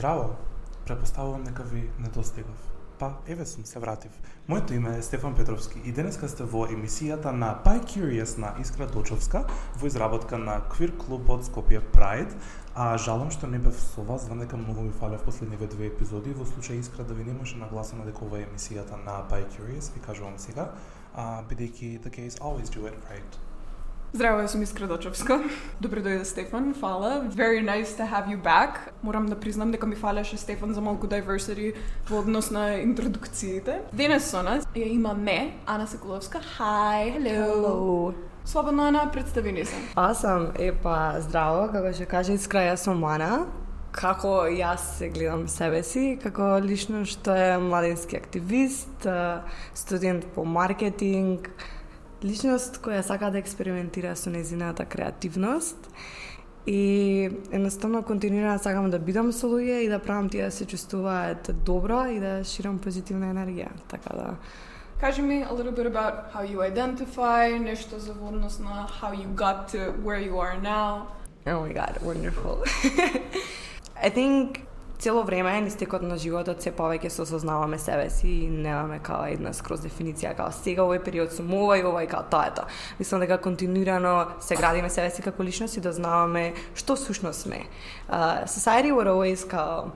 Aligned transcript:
Здраво, 0.00 0.36
препоставувам 0.86 1.44
дека 1.44 1.62
ви 1.62 1.90
недостигав. 1.98 2.72
Па, 2.98 3.12
еве 3.28 3.46
сум, 3.46 3.64
се 3.64 3.78
вратив. 3.78 4.10
Моето 4.48 4.74
име 4.74 4.98
е 4.98 5.02
Стефан 5.02 5.34
Петровски 5.34 5.80
и 5.84 5.92
денеска 5.92 6.28
сте 6.28 6.44
во 6.44 6.62
емисијата 6.72 7.36
на 7.36 7.50
Pie 7.64 7.82
Curious 7.84 8.38
на 8.38 8.54
Искра 8.60 8.86
Дочовска 8.86 9.44
во 9.76 9.86
изработка 9.86 10.38
на 10.38 10.56
Queer 10.72 10.96
клубот 10.96 11.44
Скопје 11.44 11.82
Pride, 11.92 12.32
а 12.74 12.96
жалам 12.96 13.28
што 13.28 13.44
не 13.46 13.60
бев 13.60 13.76
со 13.76 14.00
вас, 14.00 14.24
знам 14.24 14.40
дека 14.40 14.56
многу 14.56 14.88
ми 14.88 14.96
фалев 15.02 15.20
последниве 15.20 15.68
две 15.68 15.92
епизоди, 15.92 16.32
во 16.32 16.48
случај 16.48 16.80
Искра 16.80 17.04
да 17.04 17.12
ви 17.14 17.28
не 17.28 17.36
може 17.36 17.60
нагласена 17.60 18.08
дека 18.08 18.24
ова 18.24 18.40
е 18.40 18.48
емисијата 18.48 19.04
на 19.04 19.20
Pie 19.28 19.52
Curious, 19.52 19.92
ви 19.92 20.00
кажувам 20.00 20.40
сега, 20.40 20.72
а, 21.12 21.44
бидејќи 21.44 22.00
the 22.00 22.08
gays 22.08 22.40
always 22.40 22.72
do 22.72 22.88
it 22.88 22.96
right. 23.12 23.49
Здраво, 24.12 24.40
јас 24.42 24.50
сум 24.50 24.62
Искра 24.66 24.88
Дочевска. 24.90 25.36
Добре 25.78 26.00
дојде 26.02 26.24
Стефан, 26.26 26.72
фала. 26.74 27.28
Very 27.30 27.60
nice 27.62 27.94
to 27.94 28.02
have 28.02 28.26
you 28.26 28.42
back. 28.42 28.90
Морам 29.02 29.26
да 29.26 29.36
признам 29.40 29.70
дека 29.70 29.86
ми 29.86 29.94
фалеше 29.94 30.36
Стефан 30.36 30.74
за 30.74 30.80
малку 30.80 31.06
diversity 31.06 31.74
во 32.10 32.18
однос 32.18 32.50
на 32.50 32.74
интродукциите. 32.82 33.78
Денес 33.92 34.26
со 34.26 34.42
нас 34.42 34.66
ја 34.74 34.90
има 34.90 35.14
ме, 35.14 35.54
Ана 35.66 35.86
Секуловска. 35.86 36.42
Hi, 36.58 37.14
hello. 37.14 37.54
Hello. 37.54 38.14
Слободно, 38.44 38.88
Ана, 38.88 39.10
представи 39.12 39.52
ни 39.52 39.64
се. 39.64 39.76
Awesome. 39.94 40.58
Епа, 40.58 41.20
здраво, 41.20 41.68
како 41.70 41.94
ќе 41.94 42.06
каже 42.06 42.34
искра, 42.34 42.66
јас 42.66 42.90
сум 42.90 43.04
Ана. 43.04 43.46
Како 43.92 44.50
јас 44.50 44.98
се 44.98 45.08
гледам 45.08 45.46
себе 45.48 45.82
си, 45.82 46.18
како 46.22 46.58
лично 46.58 47.06
што 47.06 47.30
е 47.30 47.58
младински 47.58 48.16
активист, 48.16 49.06
студент 49.74 50.26
по 50.34 50.44
маркетинг, 50.44 51.50
личност 52.24 52.80
која 52.82 53.02
сака 53.02 53.30
да 53.30 53.38
експериментира 53.38 54.16
со 54.16 54.30
незината 54.30 54.84
креативност 54.84 55.90
и 56.66 57.30
едноставно 57.52 58.02
континуирано 58.02 58.58
сакам 58.58 58.90
да 58.90 58.98
бидам 58.98 59.32
со 59.32 59.46
луѓе 59.46 59.84
и 59.84 59.88
да 59.88 59.98
правам 59.98 60.28
тие 60.28 60.44
да 60.44 60.50
се 60.50 60.66
чувствуваат 60.66 61.50
добро 61.64 62.06
и 62.06 62.20
да 62.20 62.44
ширам 62.44 62.78
позитивна 62.78 63.32
енергија. 63.34 63.68
Така 63.88 64.16
да 64.16 64.36
Кажи 65.00 65.22
ми 65.22 65.44
a 65.44 65.48
little 65.48 65.72
bit 65.72 65.86
about 65.86 66.30
how 66.34 66.44
you 66.44 66.58
identify, 66.60 67.58
нешто 67.58 67.98
за 67.98 68.12
во 68.12 68.28
однос 68.28 68.58
на 68.58 68.86
how 69.00 69.12
you 69.14 69.28
got 69.34 69.68
to 69.72 69.92
where 70.04 70.20
you 70.20 70.34
are 70.36 70.60
now. 70.62 71.06
Oh 71.46 71.64
my 71.64 71.72
god, 71.72 71.96
wonderful. 72.02 72.64
I 74.06 74.10
think 74.10 74.69
цело 75.00 75.24
време 75.24 75.60
низ 75.60 75.76
текот 75.76 76.02
на 76.02 76.18
животот 76.20 76.60
се 76.62 76.72
повеќе 76.76 77.08
се 77.08 77.22
осознаваме 77.22 77.78
себе 77.78 78.10
си 78.10 78.28
и 78.28 78.48
немаме 78.48 78.98
као 79.00 79.32
една 79.32 79.52
скроз 79.56 79.80
дефиниција 79.80 80.34
као 80.36 80.52
сега 80.52 80.84
овој 80.84 81.00
период 81.04 81.32
сум 81.32 81.54
ова 81.56 81.78
и 81.80 81.84
ова 81.84 82.04
и 82.04 82.10
као 82.10 82.28
тоа 82.30 82.50
е 82.50 82.54
тоа. 82.54 82.68
Мислам 82.98 83.24
дека 83.24 83.40
континуирано 83.40 84.26
се 84.40 84.56
градиме 84.60 84.90
себе 84.90 85.10
си 85.10 85.22
како 85.22 85.44
личност 85.44 85.76
и 85.76 85.80
да 85.80 85.92
знаваме 85.92 86.52
што 86.74 86.96
сушност 86.96 87.48
сме. 87.48 87.64
Uh, 88.08 88.44
society 88.44 88.92
would 88.92 89.08
always 89.08 89.48
као 89.48 89.90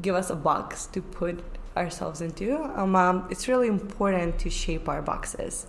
give 0.00 0.16
us 0.16 0.30
a 0.30 0.36
box 0.36 0.86
to 0.86 1.02
put 1.02 1.42
ourselves 1.76 2.20
into. 2.20 2.56
Um, 2.76 2.96
um, 2.96 3.26
it's 3.30 3.46
really 3.48 3.68
important 3.68 4.38
to 4.38 4.50
shape 4.50 4.88
our 4.88 5.02
boxes. 5.02 5.66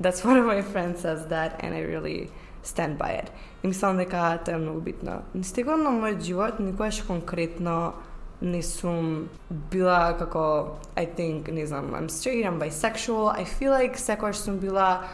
That's 0.00 0.24
one 0.24 0.36
of 0.36 0.44
my 0.54 0.62
friends 0.62 1.00
says 1.00 1.26
that, 1.28 1.60
and 1.60 1.74
I 1.74 1.80
really 1.80 2.30
stand 2.66 2.98
by 2.98 3.22
it. 3.22 3.30
И 3.62 3.68
мислам 3.68 3.96
дека 3.96 4.38
тоа 4.44 4.54
е 4.54 4.58
многу 4.58 4.80
битно. 4.80 5.22
Низ 5.34 5.52
текот 5.52 5.78
на 5.78 5.90
мојот 5.90 6.20
живот 6.20 6.60
никогаш 6.60 7.02
конкретно 7.06 7.94
не 8.40 8.62
сум 8.62 9.28
била 9.50 10.16
како 10.18 10.76
I 10.96 11.06
think 11.06 11.50
не 11.50 11.66
знам 11.66 11.94
I'm 11.94 12.08
straight 12.08 12.44
I'm 12.44 12.58
bisexual 12.58 13.32
I 13.32 13.44
feel 13.44 13.72
like 13.72 13.96
секогаш 13.96 14.36
сум 14.36 14.58
била 14.58 15.04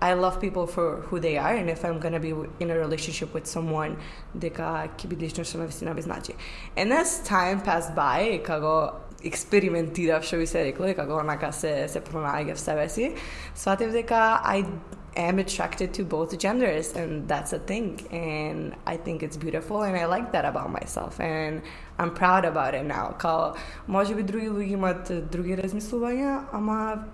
I 0.00 0.12
love 0.14 0.40
people 0.40 0.66
for 0.66 1.02
who 1.08 1.18
they 1.20 1.38
are 1.38 1.54
and 1.54 1.70
if 1.70 1.84
I'm 1.84 1.98
gonna 1.98 2.20
be 2.20 2.34
in 2.60 2.70
a 2.70 2.78
relationship 2.78 3.32
with 3.32 3.46
someone 3.46 3.96
дека 4.34 4.88
ќе 4.96 5.08
биде 5.08 5.26
лично 5.26 5.44
што 5.44 5.58
на 5.58 5.66
вистина 5.66 5.94
ми 5.94 6.02
значи. 6.02 6.34
And 6.76 6.92
as 6.92 7.22
time 7.24 7.62
passed 7.64 7.94
by, 7.94 8.42
како 8.44 8.92
експериментирав, 9.24 10.24
што 10.24 10.36
би 10.36 10.46
се 10.46 10.64
рекло, 10.64 10.86
и 10.86 10.94
како 10.94 11.20
онака 11.20 11.52
се, 11.52 11.88
се 11.88 12.00
пронаѓав 12.00 12.56
себе 12.60 12.88
си, 12.88 13.14
сватив 13.54 13.92
дека 13.92 14.42
I 14.44 14.66
am 15.15 15.39
attracted 15.39 15.93
to 15.93 16.03
both 16.03 16.37
genders 16.37 16.93
and 16.93 17.27
that's 17.27 17.53
a 17.53 17.59
thing 17.59 17.99
and 18.11 18.75
I 18.85 18.97
think 18.97 19.23
it's 19.23 19.37
beautiful 19.37 19.83
and 19.83 19.97
I 19.97 20.05
like 20.05 20.31
that 20.31 20.45
about 20.45 20.71
myself 20.71 21.19
and 21.19 21.61
I'm 21.99 22.13
proud 22.13 22.45
about 22.45 22.73
it 22.75 22.85
now. 22.85 23.15
Као, 23.19 23.53
може 23.87 24.15
би 24.15 24.23
други 24.23 24.49
луѓе 24.49 24.71
имаат 24.71 25.31
други 25.31 25.57
размислувања, 25.57 26.45
ама 26.53 27.05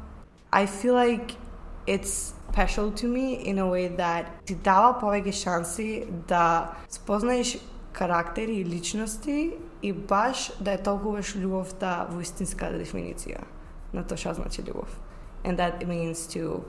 I 0.51 0.65
feel 0.65 0.93
like 0.93 1.35
it's 1.87 2.33
special 2.51 2.91
to 2.91 3.07
me 3.07 3.33
in 3.45 3.59
a 3.59 3.67
way 3.67 3.87
that 3.97 4.25
ти 4.45 4.55
дава 4.55 4.99
повеќе 5.01 5.31
шанси 5.31 6.05
да 6.27 6.73
спознаеш 6.89 7.57
карактери 7.93 8.61
и 8.61 8.65
личности 8.65 9.51
и 9.81 9.93
баш 9.93 10.51
да 10.59 10.77
ја 10.77 10.83
толкуваш 10.83 11.35
љубовта 11.35 12.07
во 12.09 12.21
истинска 12.21 12.69
дефиниција 12.77 13.41
на 13.93 14.03
тоа 14.03 14.17
што 14.17 14.33
значи 14.37 14.61
љубов. 14.61 14.89
And 15.43 15.57
that 15.57 15.85
means 15.87 16.27
to 16.33 16.63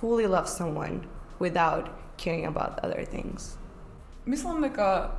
fully 0.00 0.26
love 0.26 0.48
someone 0.48 1.00
without 1.40 1.88
caring 2.16 2.46
about 2.46 2.78
other 2.84 3.04
things. 3.04 3.56
Мислам 4.26 4.62
дека 4.62 5.10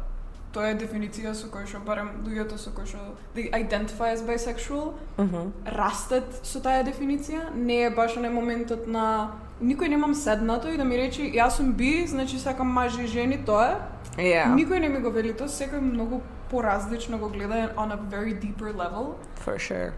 тоа 0.54 0.70
е 0.72 0.76
дефиниција 0.80 1.34
со 1.36 1.48
која 1.52 1.68
што 1.68 1.80
барем 1.86 2.10
луѓето 2.26 2.58
со 2.58 2.72
кои 2.72 2.86
што 2.86 2.98
they 3.36 3.50
identify 3.52 4.14
as 4.14 4.22
bisexual 4.24 4.94
Mhm. 5.18 5.52
растат 5.66 6.24
со 6.44 6.60
таа 6.62 6.84
дефиниција, 6.84 7.54
не 7.56 7.84
е 7.84 7.90
баш 7.90 8.16
на 8.16 8.30
моментот 8.30 8.88
на 8.88 9.32
никој 9.62 9.88
немам 9.90 10.14
седнато 10.16 10.68
и 10.70 10.78
да 10.78 10.84
ми 10.86 10.98
рече 10.98 11.22
јас 11.22 11.50
сум 11.58 11.74
би, 11.74 12.08
значи 12.08 12.40
сакам 12.40 12.68
мажи 12.68 13.04
и 13.04 13.08
жени, 13.08 13.38
тоа 13.46 13.68
е. 13.68 13.78
Yeah. 14.18 14.56
Никој 14.56 14.80
не 14.80 14.90
ми 14.90 15.00
го 15.00 15.10
вели 15.12 15.34
тоа, 15.34 15.48
секој 15.48 15.80
многу 15.82 16.22
поразлично 16.50 17.18
го 17.18 17.30
гледа 17.30 17.74
on 17.76 17.92
a 17.92 17.98
very 17.98 18.34
deeper 18.34 18.72
level. 18.74 19.16
For 19.46 19.58
sure. 19.60 19.92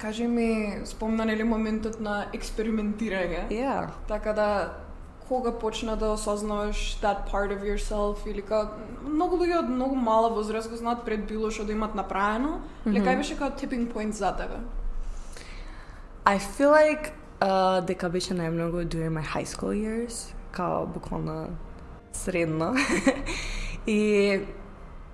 Кажи 0.00 0.26
ми, 0.26 0.78
спомна 0.84 1.24
нели 1.24 1.44
моментот 1.44 2.00
на 2.00 2.26
експериментирање. 2.32 3.48
Yeah. 3.50 3.88
Така 4.08 4.32
да 4.32 4.48
кога 5.28 5.52
почна 5.52 5.96
да 5.96 6.06
осознаваш 6.12 6.98
that 7.02 7.16
part 7.32 7.52
of 7.52 7.62
yourself 7.62 8.26
или 8.26 8.42
ка 8.42 8.70
многу 9.04 9.36
луѓе 9.36 9.58
од 9.58 9.70
многу 9.70 9.94
мала 9.94 10.30
возраст 10.32 10.70
го 10.70 10.76
знаат 10.76 11.04
пред 11.04 11.26
било 11.26 11.50
што 11.50 11.64
да 11.64 11.72
имат 11.72 11.94
направено, 11.94 12.60
mm 12.86 13.04
кај 13.04 13.16
беше 13.16 13.36
као 13.36 13.50
tipping 13.50 13.92
point 13.92 14.10
за 14.10 14.32
тебе? 14.36 14.60
I 16.24 16.38
feel 16.38 16.72
like 16.72 17.12
uh, 17.40 17.80
дека 17.84 18.08
беше 18.08 18.34
најмногу 18.34 18.84
during 18.84 19.12
my 19.12 19.24
high 19.24 19.46
school 19.46 19.72
years, 19.72 20.32
као 20.52 20.86
буквално 20.86 21.48
средно. 22.12 22.74
и 23.86 24.40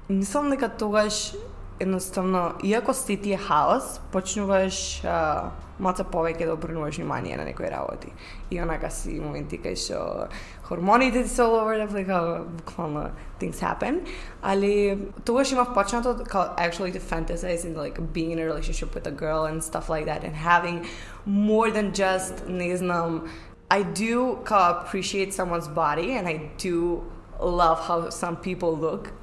мислам 0.08 0.50
дека 0.50 0.68
тогаш 0.68 1.34
едноставно, 1.79 2.53
иако 2.63 2.93
сте 2.93 3.17
тие 3.17 3.37
хаос, 3.37 3.99
почнуваш 4.11 5.01
uh, 5.03 5.49
маца 5.79 6.03
повеќе 6.03 6.45
да 6.45 6.53
обрнуваш 6.53 6.97
внимание 6.99 7.37
на 7.37 7.45
некои 7.47 7.71
работи. 7.71 8.11
И 8.51 8.59
онака 8.61 8.91
си 8.91 9.19
моменти 9.19 9.59
кај 9.63 9.77
што 9.79 10.27
хормоните 10.67 11.23
ти 11.23 11.29
се 11.29 11.41
all 11.41 11.55
over 11.55 11.79
the 11.79 11.87
place, 11.87 12.05
као 12.05 12.43
буквално 12.43 13.09
things 13.39 13.59
happen. 13.63 14.01
Али 14.41 15.07
тогаш 15.25 15.51
имав 15.51 15.73
почнато 15.73 16.23
као 16.27 16.55
actually 16.57 16.91
to 16.91 16.99
fantasize 16.99 17.63
in 17.63 17.75
like 17.75 17.99
being 18.13 18.31
in 18.31 18.39
a 18.39 18.45
relationship 18.45 18.93
with 18.93 19.07
a 19.07 19.11
girl 19.11 19.45
and 19.45 19.63
stuff 19.63 19.89
like 19.89 20.05
that 20.05 20.23
and 20.23 20.35
having 20.35 20.85
more 21.25 21.71
than 21.71 21.93
just, 21.93 22.47
не 22.49 22.75
знам, 22.75 23.27
I 23.69 23.83
do 23.83 24.43
као 24.43 24.83
appreciate 24.83 25.33
someone's 25.33 25.69
body 25.69 26.17
and 26.17 26.27
I 26.27 26.51
do 26.57 27.03
love 27.39 27.79
how 27.87 28.09
some 28.09 28.35
people 28.35 28.75
look 28.75 29.13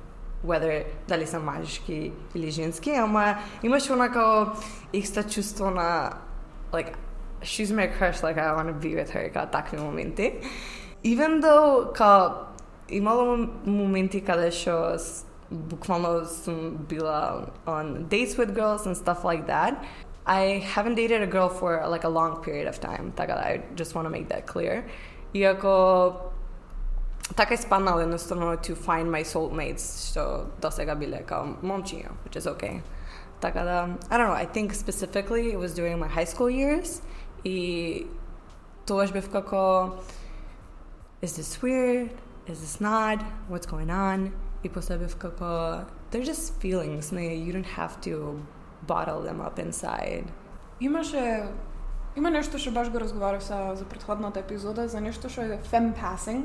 whether 0.45 0.85
дали 1.09 1.27
са 1.27 1.39
мажки 1.41 2.13
или 2.35 2.51
женски, 2.51 2.91
ама 2.91 3.37
имаш 3.63 3.91
онака 3.91 4.53
екстра 4.93 5.23
чувство 5.23 5.71
на 5.71 6.13
like 6.73 6.93
she's 7.43 7.71
my 7.73 7.89
crush, 7.99 8.23
like 8.23 8.39
I 8.39 8.53
want 8.57 8.69
to 8.69 8.75
be 8.75 8.95
with 8.97 9.11
her, 9.11 9.33
као 9.33 9.47
такви 9.47 9.79
моменти. 9.79 10.35
Even 11.05 11.41
though 11.43 11.93
као 11.93 12.31
имало 12.89 13.23
мом- 13.37 13.51
моменти 13.67 14.21
каде 14.21 14.51
што 14.51 14.99
с- 14.99 15.25
буквално 15.51 16.25
сум 16.27 16.77
била 16.89 17.47
on 17.67 17.87
dates 18.09 18.37
with 18.39 18.51
girls 18.55 18.87
and 18.87 18.95
stuff 18.97 19.25
like 19.25 19.47
that. 19.47 19.75
I 20.29 20.61
haven't 20.75 20.97
dated 20.97 21.23
a 21.23 21.31
girl 21.37 21.49
for 21.49 21.71
like 21.95 22.05
a 22.05 22.09
long 22.09 22.33
period 22.45 22.67
of 22.73 22.81
time. 22.81 23.13
Така 23.17 23.35
да, 23.35 23.43
I 23.53 23.61
just 23.77 23.95
want 23.95 24.05
to 24.09 24.11
make 24.11 24.29
that 24.29 24.45
clear. 24.53 24.83
Иако 25.35 26.13
така 27.37 27.55
испаднал 27.55 28.01
едноставно 28.01 28.57
to 28.57 28.75
find 28.75 29.11
my 29.11 29.25
soulmates, 29.25 30.11
што 30.11 30.47
до 30.63 30.71
сега 30.71 30.95
биле 30.95 31.23
као 31.27 31.57
момчиња, 31.63 32.13
which 32.25 32.37
is 32.37 32.47
okay. 32.47 32.81
Така 33.41 33.65
да, 33.65 33.89
I 34.11 34.17
don't 34.17 34.29
know, 34.29 34.35
I 34.35 34.47
think 34.47 34.73
specifically 34.73 35.53
it 35.53 35.59
was 35.59 35.75
during 35.75 35.99
my 35.99 36.09
high 36.09 36.27
school 36.27 36.51
years 36.51 37.03
и 37.45 38.07
тогаш 38.87 39.13
бев 39.13 39.29
како 39.31 39.93
is 41.23 41.37
this 41.37 41.63
weird? 41.63 42.11
Is 42.47 42.61
this 42.61 42.81
not? 42.81 43.19
What's 43.51 43.67
going 43.67 43.91
on? 43.91 44.31
И 44.63 44.69
после 44.69 44.99
бев 44.99 45.17
како 45.17 45.85
they're 46.11 46.25
just 46.25 46.61
feelings, 46.61 47.13
не, 47.13 47.35
you 47.35 47.53
don't 47.53 47.75
have 47.77 48.01
to 48.01 48.41
bottle 48.87 49.21
them 49.23 49.41
up 49.41 49.59
inside. 49.59 50.25
Имаше 50.81 51.49
има 52.17 52.31
нешто 52.31 52.59
што 52.59 52.71
баш 52.71 52.91
го 52.91 53.01
разговарав 53.01 53.43
за 53.43 53.75
за 53.75 53.85
претходната 53.85 54.41
епизода 54.41 54.89
за 54.89 55.01
нешто 55.01 55.29
што 55.29 55.43
е 55.43 55.59
femme 55.73 55.93
passing 55.93 56.45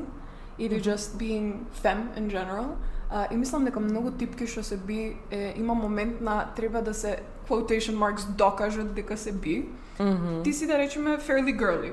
или 0.58 0.82
just 0.82 1.18
being 1.18 1.54
femme 1.84 2.06
in 2.16 2.28
general. 2.28 2.66
А, 3.10 3.26
и 3.30 3.36
мислам 3.36 3.64
дека 3.64 3.80
многу 3.80 4.10
типки 4.10 4.46
што 4.46 4.62
се 4.62 4.76
би 4.76 5.16
е, 5.30 5.54
има 5.56 5.74
момент 5.74 6.20
на 6.20 6.52
треба 6.56 6.82
да 6.82 6.94
се 6.94 7.18
quotation 7.48 7.96
marks 7.96 8.26
докажат 8.26 8.94
дека 8.94 9.16
се 9.16 9.32
би. 9.32 9.68
Mhm. 9.98 10.44
Ти 10.44 10.52
си 10.52 10.66
да 10.66 10.78
речеме 10.78 11.18
fairly 11.18 11.56
girly. 11.56 11.92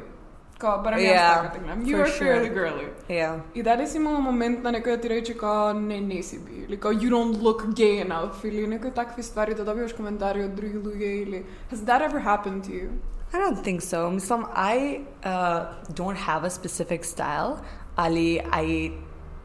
Као, 0.60 0.84
барем 0.84 1.00
Yeah, 1.00 1.16
јас 1.16 1.36
така 1.36 1.52
те 1.54 1.60
гледам. 1.60 1.86
You 1.86 1.96
for 1.96 2.04
are 2.04 2.12
sure. 2.12 2.28
fairly 2.28 2.52
girly. 2.54 2.88
Yeah. 3.10 3.40
И 3.56 3.64
дали 3.64 3.88
си 3.88 3.98
имала 3.98 4.20
момент 4.20 4.64
на 4.64 4.72
некој 4.72 4.96
да 4.96 5.02
ти 5.02 5.10
рече 5.10 5.34
као 5.38 5.74
не, 5.74 6.02
не 6.02 6.24
си 6.24 6.40
би, 6.40 6.66
или 6.68 6.78
као 6.78 6.92
you 6.92 7.10
don't 7.10 7.40
look 7.40 7.66
gay 7.74 8.08
enough, 8.08 8.44
или 8.46 8.68
некои 8.68 8.92
такви 8.92 9.24
ствари 9.24 9.54
да 9.54 9.66
добиваш 9.66 9.94
коментари 9.94 10.44
од 10.44 10.56
други 10.56 10.78
луѓе, 10.78 11.24
или 11.24 11.46
has 11.72 11.80
that 11.88 12.02
ever 12.02 12.20
happened 12.20 12.64
to 12.64 12.72
you? 12.72 12.90
I 13.34 13.38
don't 13.38 13.64
think 13.64 13.82
so. 13.82 14.10
Mislim, 14.12 14.46
I 14.56 15.02
uh, 15.24 15.66
don't 15.94 16.18
have 16.18 16.44
a 16.44 16.50
specific 16.50 17.04
style, 17.06 17.60
ali 17.96 18.42
I 18.54 18.92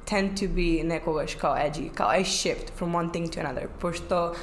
tend 0.06 0.36
to 0.40 0.48
be 0.48 0.84
nekogаш 0.84 1.34
kao 1.34 1.54
edgy, 1.56 1.88
kao 1.94 2.08
I 2.20 2.24
shift 2.24 2.72
from 2.78 2.94
one 2.94 3.10
thing 3.10 3.28
to 3.28 3.40
another, 3.40 3.68
пошто 3.80 4.34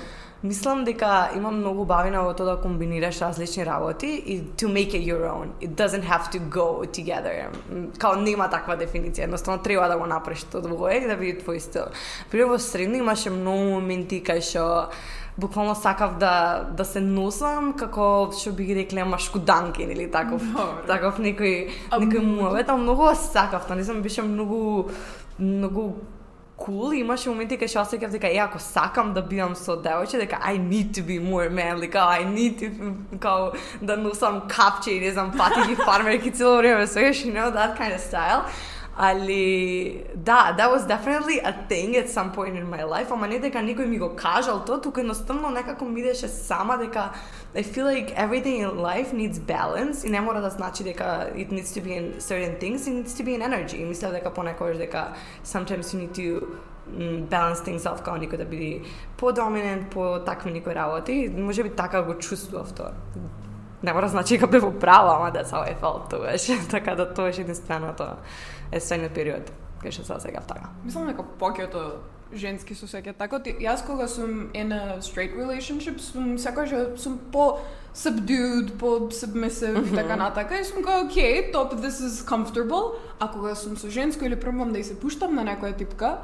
мислам 0.44 0.83
дека 0.85 1.29
има 1.35 1.51
многу 1.51 1.85
бавина 1.85 2.23
во 2.25 2.33
тоа 2.33 2.45
да 2.45 2.62
комбинираш 2.62 3.21
различни 3.21 3.65
работи 3.65 4.07
и 4.07 4.41
to 4.41 4.68
make 4.68 4.94
it 4.94 5.06
your 5.06 5.29
own. 5.29 5.51
It 5.62 5.75
doesn't 5.75 6.03
have 6.03 6.31
to 6.31 6.39
go 6.50 6.85
together. 6.85 7.47
М, 7.71 7.91
Као 7.97 8.15
нема 8.15 8.50
таква 8.50 8.77
дефиниција, 8.77 9.23
едноставно 9.23 9.62
треба 9.62 9.88
да 9.88 9.97
го 9.97 10.06
направиш 10.06 10.44
тоа 10.44 10.62
двое 10.62 10.97
и 10.97 11.07
да 11.07 11.15
биде 11.15 11.41
твој 11.41 11.59
стил. 11.59 11.85
При 12.31 12.44
во 12.44 12.57
средно 12.59 12.97
имаше 12.97 13.29
многу 13.29 13.77
моменти 13.77 14.23
кај 14.23 14.41
што 14.41 14.89
буквално 15.38 15.74
сакав 15.74 16.18
да 16.18 16.66
да 16.76 16.84
се 16.84 17.00
носам 17.00 17.72
како 17.76 18.32
што 18.32 18.52
би 18.56 18.64
ги 18.64 18.74
рекле 18.74 19.04
машкуданкин 19.04 19.90
или 19.90 20.10
таков 20.10 20.42
Добре. 20.42 20.86
таков 20.88 21.18
некој 21.20 21.54
некој 21.92 22.20
муавет, 22.24 22.68
а 22.68 22.76
многу 22.76 23.12
сакав, 23.14 23.66
тоа 23.66 23.76
не 23.76 23.84
знам, 23.84 24.02
беше 24.02 24.22
многу 24.22 24.90
многу 25.38 25.92
cool 26.56 26.94
и 26.94 27.00
имаше 27.00 27.28
моменти 27.28 27.58
кај 27.60 27.68
што 27.68 27.82
осеќав 27.84 28.14
дека 28.16 28.28
е 28.32 28.38
ако 28.40 28.58
сакам 28.58 29.12
да 29.12 29.20
бидам 29.22 29.52
со 29.54 29.76
девојче 29.76 30.22
дека 30.24 30.40
I 30.40 30.56
need 30.56 30.94
to 30.96 31.04
be 31.04 31.18
more 31.20 31.50
manly, 31.52 31.90
као 31.92 32.16
I 32.16 32.24
need 32.24 32.56
to 32.60 33.18
као 33.20 33.52
да 33.82 33.96
носам 33.96 34.48
капче 34.48 34.90
и 34.96 35.00
не 35.00 35.12
знам 35.12 35.32
пати 35.36 35.60
ги 35.68 35.76
фармерки 35.76 36.32
цело 36.32 36.56
време, 36.56 36.86
so 36.86 37.00
you 37.00 37.32
know 37.34 37.52
that 37.52 37.76
kind 37.76 37.92
of 37.92 38.00
style. 38.00 38.48
Али 38.97 40.03
да, 40.15 40.56
that 40.57 40.69
was 40.69 40.85
definitely 40.85 41.39
a 41.39 41.53
thing 41.69 41.95
at 41.95 42.09
some 42.09 42.31
point 42.31 42.56
in 42.56 42.69
my 42.69 42.83
life, 42.83 43.12
ама 43.12 43.27
не 43.27 43.39
дека 43.39 43.59
никој 43.59 43.85
ми 43.85 43.97
го 43.97 44.09
кажал 44.15 44.65
тоа, 44.65 44.81
туку 44.81 45.00
едноставно 45.00 45.50
некако 45.50 45.85
ми 45.85 46.01
идеше 46.01 46.27
сама 46.27 46.77
дека 46.77 47.12
I 47.56 47.63
feel 47.63 47.85
like 47.85 48.13
everything 48.15 48.62
in 48.62 48.77
life 48.77 49.12
needs 49.13 49.39
balance 49.39 50.07
и 50.07 50.09
не 50.09 50.21
мора 50.21 50.41
да 50.41 50.50
значи 50.50 50.83
дека 50.83 51.31
it 51.35 51.51
needs 51.51 51.73
to 51.73 51.81
be 51.81 51.91
in 51.91 52.19
certain 52.19 52.59
things, 52.59 52.88
it 52.88 52.94
needs 52.94 53.13
to 53.13 53.23
be 53.23 53.35
in 53.38 53.41
energy. 53.41 53.77
И 53.81 53.85
мислам 53.85 54.12
дека 54.12 54.29
понекогаш 54.33 54.77
дека 54.77 55.13
sometimes 55.44 55.94
you 55.94 56.00
need 56.00 56.13
to 56.13 56.47
mm, 56.89 57.27
balance 57.27 57.62
things 57.63 57.85
off 57.85 58.03
као 58.03 58.18
некој 58.18 58.38
да 58.38 58.45
биде 58.45 58.81
по-доминант, 59.18 59.89
по 59.89 60.19
такви 60.19 60.51
некои 60.51 60.75
работи. 60.75 61.31
Може 61.38 61.63
би 61.63 61.69
така 61.69 62.01
го 62.01 62.13
чувствував 62.13 62.73
тоа. 62.73 62.91
Не 63.86 63.92
мора 63.92 64.06
да 64.06 64.10
значи 64.10 64.34
дека 64.34 64.46
бев 64.46 64.62
во 64.62 64.72
право, 64.72 65.10
ама 65.14 65.30
how 65.30 65.62
I 65.62 65.76
felt 65.78 66.10
тогаш. 66.10 66.46
така 66.70 66.94
да 66.94 67.06
тоа 67.14 67.28
е 67.28 67.38
единственото 67.38 68.04
есенниот 68.72 69.14
период 69.14 69.52
кај 69.78 69.90
што 69.90 70.02
се 70.04 70.20
сега 70.20 70.40
така. 70.42 70.72
Мислам 70.84 71.06
дека 71.06 71.22
повеќето 71.38 72.02
женски 72.34 72.74
се 72.74 72.86
сеќаат 72.86 73.16
така. 73.16 73.38
Ти- 73.38 73.54
Јас 73.62 73.86
кога 73.86 74.08
сум 74.08 74.50
in 74.52 74.72
a 74.72 74.98
straight 74.98 75.36
relationship, 75.36 75.98
сум 75.98 76.38
секогаш 76.38 76.70
ја- 76.70 76.96
сум 76.96 77.18
по 77.32 77.58
subdued, 77.94 78.76
по 78.78 78.86
submissive 79.12 79.86
и 79.86 79.94
така 79.94 80.16
натака. 80.16 80.58
И 80.58 80.64
сум 80.64 80.82
као, 80.82 81.06
окей, 81.06 81.52
топ, 81.52 81.72
this 81.74 82.02
is 82.02 82.26
comfortable. 82.26 82.98
А 83.20 83.30
кога 83.30 83.54
сум 83.54 83.76
со 83.76 83.88
женско 83.88 84.24
или 84.24 84.36
пробам 84.36 84.72
да 84.72 84.78
ја 84.78 84.82
се 84.82 85.00
пуштам 85.00 85.34
на 85.34 85.44
некоја 85.44 85.76
типка, 85.76 86.18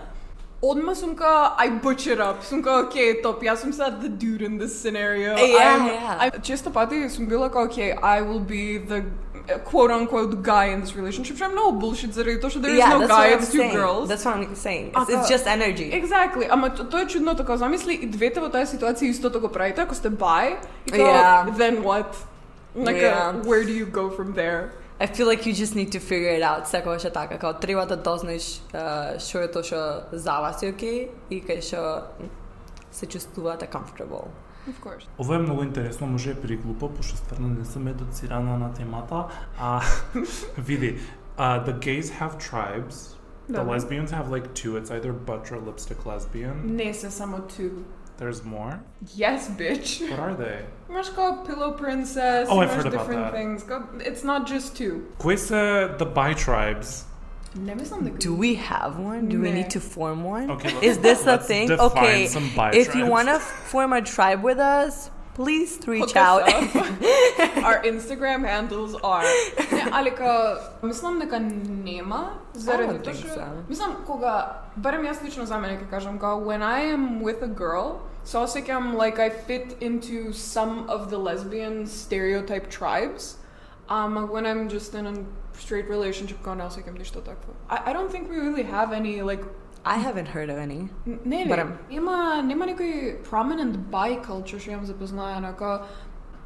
odmah 0.63 0.95
som 0.97 1.17
ka, 1.17 1.57
I 1.59 1.71
butcher 1.71 2.23
up, 2.23 2.43
som 2.45 2.63
ka, 2.63 2.87
ok, 2.87 3.23
top, 3.23 3.43
ja 3.43 3.57
sam 3.57 3.73
sad 3.73 4.01
the 4.01 4.09
dude 4.09 4.43
in 4.43 4.59
this 4.59 4.81
scenario. 4.81 5.37
Yeah, 5.37 5.77
I'm, 5.77 5.87
yeah. 5.87 6.19
I'm, 6.21 6.43
često 6.43 6.71
pati 6.71 7.09
sam 7.11 7.27
bila 7.27 7.51
kao, 7.51 7.65
ok, 7.65 7.79
I 8.03 8.23
will 8.23 8.41
be 8.41 8.79
the 8.79 9.03
uh, 9.51 9.59
quote 9.65 9.91
unquote 9.91 10.43
guy 10.43 10.67
in 10.67 10.81
this 10.81 10.95
relationship. 10.97 11.37
I'm 11.43 11.55
no 11.55 11.73
bullshit 11.73 12.15
zaradi 12.15 12.41
to 12.41 12.51
što 12.51 12.61
yeah, 12.61 12.99
no 12.99 13.07
guy, 13.07 13.35
it's 13.35 13.51
two 13.51 13.59
saying. 13.59 13.75
girls. 13.75 14.09
That's 14.09 14.25
what 14.25 14.37
I'm 14.37 14.55
saying. 14.55 14.93
It's, 14.97 15.11
it's 15.11 15.29
just 15.29 15.47
energy. 15.47 15.91
Exactly. 15.93 16.47
Ama 16.51 16.71
to, 16.71 16.85
to 16.85 16.99
je 16.99 17.09
čudno 17.09 17.35
tako 17.35 17.57
zamisli 17.57 17.95
i 17.95 18.07
dvete 18.07 18.41
u 18.41 18.49
toj 18.49 18.67
situaciji 18.67 19.09
isto 19.09 19.31
tako 19.31 19.49
pravite 19.49 19.83
ako 19.83 19.95
ste 19.95 20.11
bi 20.11 20.17
i 20.17 20.19
buy. 20.19 20.57
yeah. 20.99 21.57
then 21.59 21.83
what? 21.83 22.07
Like, 22.75 22.97
uh, 22.97 23.03
yeah. 23.03 23.29
a, 23.29 23.43
where 23.43 23.65
do 23.65 23.73
you 23.73 23.87
go 23.87 24.11
from 24.17 24.33
there? 24.35 24.82
I 25.02 25.08
feel 25.08 25.28
like 25.28 25.46
you 25.46 25.54
just 25.54 25.76
need 25.76 25.92
to 25.92 26.00
figure 26.00 26.40
it 26.40 26.44
out 26.44 26.68
секогаш 26.68 27.06
е 27.06 27.10
така, 27.10 27.38
као 27.38 27.54
треба 27.54 27.86
да 27.86 27.98
дознаеш 27.98 28.62
uh, 28.74 29.20
што 29.20 29.44
е 29.44 29.52
тоа 29.52 29.64
што 29.64 29.80
за 30.12 30.40
вас 30.42 30.64
е 30.64 30.70
окей 30.74 31.10
и 31.30 31.42
кај 31.44 31.62
што 31.62 32.08
се 32.92 33.06
чувствувате 33.06 33.68
comfortable. 33.68 34.28
Of 34.68 34.80
course. 34.84 35.08
Ова 35.18 35.36
е 35.36 35.40
многу 35.40 35.64
интересно, 35.64 36.08
може 36.08 36.32
е 36.32 36.36
приглупо, 36.36 36.90
пошто 36.90 37.18
стварно 37.18 37.48
не 37.48 37.66
сум 37.66 37.88
едуцирана 37.88 38.58
на 38.58 38.74
темата, 38.74 39.26
а 39.60 39.82
види, 40.58 41.00
uh, 41.38 41.66
the 41.68 41.80
gays 41.80 42.08
have 42.20 42.38
tribes, 42.52 43.16
the 43.50 43.54
Добро. 43.54 43.74
lesbians 43.74 44.12
have 44.12 44.30
like 44.30 44.48
two, 44.54 44.76
it's 44.78 44.92
either 44.92 45.14
butch 45.14 45.52
or 45.52 45.60
lipstick 45.68 46.06
lesbian. 46.06 46.54
Не 46.66 46.94
се 46.94 47.12
само 47.12 47.38
two. 47.38 47.72
there's 48.19 48.45
more? 48.45 48.81
Yes, 49.17 49.49
bitch. 49.51 50.09
What 50.11 50.19
are 50.21 50.35
they? 50.35 50.65
Imaš 50.89 51.15
kao 51.15 51.45
Pillow 51.47 51.73
Princess, 51.73 52.49
oh, 52.51 52.61
I've 52.61 52.71
heard 52.71 52.85
different 52.91 53.21
about 53.21 53.33
that. 53.33 53.39
things. 53.39 53.65
It's 54.07 54.23
not 54.25 54.47
just 54.47 54.77
two. 54.77 55.07
Koji 55.19 55.99
the 55.99 56.05
bi-tribes? 56.07 57.05
Do 58.19 58.35
we 58.35 58.55
have 58.55 58.99
one? 58.99 59.29
Do 59.29 59.41
we 59.41 59.51
need 59.53 59.69
to 59.71 59.81
form 59.81 60.25
one? 60.25 60.51
Okay, 60.51 60.73
let's- 60.73 60.87
Is 60.87 60.99
this 60.99 61.23
a 61.25 61.33
let's 61.33 61.47
thing? 61.47 61.69
define 61.69 61.87
Okay, 61.91 62.27
some 62.27 62.49
bi-tribes. 62.57 62.77
if 62.89 62.95
you 62.95 63.05
want 63.07 63.29
to 63.29 63.39
form 63.39 63.93
a 63.93 64.01
tribe 64.01 64.43
with 64.43 64.59
us, 64.59 65.11
please 65.35 65.79
reach 65.87 66.17
out. 66.17 66.43
Our 67.65 67.83
Instagram 67.83 68.45
handles 68.47 68.95
are. 69.03 69.25
Ne, 69.73 69.89
ali 69.93 70.11
ka, 70.11 70.59
mislim, 70.83 71.19
neka 71.19 71.39
nema, 71.85 72.31
zaradi 72.55 72.95
oh, 72.95 73.03
tega, 73.03 73.35
so. 73.35 73.41
mislim, 73.69 73.91
koga, 74.07 74.63
barem 74.77 75.05
jaz 75.05 75.23
lično 75.23 75.47
za 75.47 75.59
mene, 75.59 75.79
kažem, 75.91 76.19
ga, 76.19 76.37
when 76.37 76.63
I 76.63 76.93
am 76.93 77.23
with 77.23 77.43
a 77.43 77.47
girl, 77.47 78.01
so 78.25 78.41
osjećam 78.41 78.97
like 78.97 79.19
I 79.19 79.31
fit 79.47 79.77
into 79.81 80.33
some 80.33 80.85
of 80.89 81.09
the 81.09 81.19
lesbian 81.19 81.87
stereotype 81.87 82.71
tribes. 82.71 83.37
Um, 83.89 84.29
when 84.31 84.47
I'm 84.47 84.71
just 84.71 84.95
in 84.95 85.07
a 85.07 85.15
straight 85.59 85.89
relationship, 85.89 86.37
kao 86.45 86.55
ne 86.55 86.65
osjećam 86.65 86.95
ništa 86.95 87.21
takvo. 87.21 87.55
I, 87.71 87.91
I 87.91 87.93
don't 87.93 88.11
think 88.11 88.31
we 88.31 88.37
really 88.37 88.65
have 88.65 88.97
any 88.97 89.23
like 89.23 89.45
I 89.85 89.99
haven't 89.99 90.29
heard 90.29 90.51
of 90.51 90.57
any. 90.57 90.89
Ne 91.25 91.45
vem, 91.45 91.79
ima, 91.91 92.43
nema 92.45 92.67
nekaj 92.67 93.23
prominent 93.31 93.77
bi 93.77 94.19
culture, 94.27 94.61
še 94.61 94.71
jim 94.71 94.87
zapoznajeno. 94.87 95.55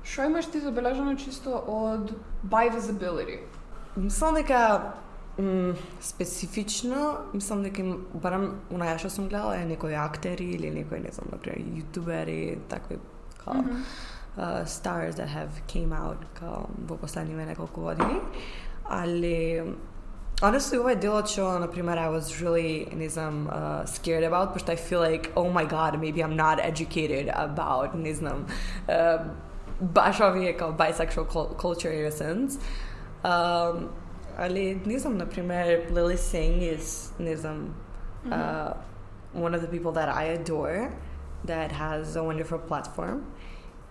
Šo 0.06 0.24
imaš 0.24 0.46
ti 0.46 0.60
zabeleženo 0.60 1.14
čisto 1.14 1.64
od 1.66 2.14
bi 2.42 2.70
visibility? 2.70 3.38
Mislim, 3.96 4.34
da 4.34 4.42
Mm, 5.38 5.72
specifično, 6.00 7.16
mislim, 7.32 7.62
da 7.62 7.68
jim, 7.68 8.06
barem 8.22 8.52
v 8.70 8.78
najjašo 8.78 9.10
sem 9.10 9.28
gledala, 9.28 9.54
je 9.88 9.96
akteri 9.96 10.54
ali 10.58 10.70
neko, 10.70 10.96
ne 10.96 11.10
znam, 11.12 11.28
naprimer, 11.32 11.60
takvi, 12.68 12.96
kao, 13.44 13.54
mm 13.54 13.64
-hmm. 13.64 13.82
uh, 14.36 14.66
stars 14.68 15.16
that 15.16 15.28
have 15.28 15.50
came 15.72 16.00
out, 16.00 16.16
kao, 16.38 16.68
v 16.88 16.96
poslednjih 17.00 17.36
nekoliko 17.36 17.80
godini, 17.80 18.20
ali 18.84 19.62
honestly 20.42 20.78
what 20.78 20.92
i 20.92 20.94
did 20.94 21.28
show 21.28 21.66
premiere, 21.68 21.98
i 21.98 22.08
was 22.08 22.42
really 22.42 22.86
низам 22.92 23.48
uh, 23.50 23.84
scared 23.86 24.24
about 24.24 24.54
because 24.54 24.68
i 24.68 24.76
feel 24.76 25.00
like 25.00 25.32
oh 25.36 25.50
my 25.50 25.64
god 25.64 25.98
maybe 26.00 26.22
i'm 26.22 26.36
not 26.36 26.58
educated 26.60 27.28
about 27.28 27.94
низам 27.96 28.46
uh, 28.88 29.18
baš 29.80 30.18
bisexual 30.18 31.56
culture 31.58 31.90
in 31.90 32.06
a 32.06 32.10
sense. 32.10 32.58
But 33.22 33.90
ali 34.38 34.74
the 34.74 34.98
znam 34.98 35.16
na 35.16 35.24
primer 35.24 35.90
Lilly 35.90 36.16
Singh 36.16 36.62
is 36.62 37.12
ne 37.18 37.34
mm 37.34 37.40
-hmm. 37.42 38.32
uh, 38.32 38.32
mm-hmm. 38.32 39.42
one 39.42 39.54
of 39.56 39.60
the 39.62 39.68
people 39.68 39.92
that 39.92 40.08
I 40.08 40.24
adore 40.38 40.90
that 41.44 41.72
has 41.72 42.16
a 42.16 42.22
wonderful 42.22 42.58
platform. 42.58 43.24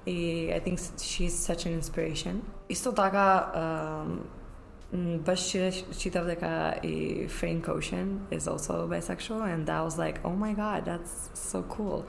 I, 0.07 0.53
I 0.55 0.59
think 0.59 0.79
she's 0.97 1.33
such 1.33 1.65
an 1.65 1.73
inspiration. 1.73 2.41
Isto 2.69 2.91
taka 2.91 3.51
um, 3.55 4.27
Mm, 4.93 5.25
but 5.25 5.37
she 5.39 5.71
she 5.91 6.09
told 6.09 6.27
like 6.27 6.43
uh, 6.43 6.75
a, 6.83 7.27
Frank 7.27 7.67
Ocean 7.69 8.27
is 8.31 8.47
also 8.47 8.87
bisexual, 8.87 9.41
and 9.51 9.69
I 9.69 9.81
was 9.81 9.97
like, 9.97 10.23
oh 10.23 10.33
my 10.33 10.53
god, 10.53 10.85
that's 10.85 11.29
so 11.33 11.63
cool. 11.63 12.05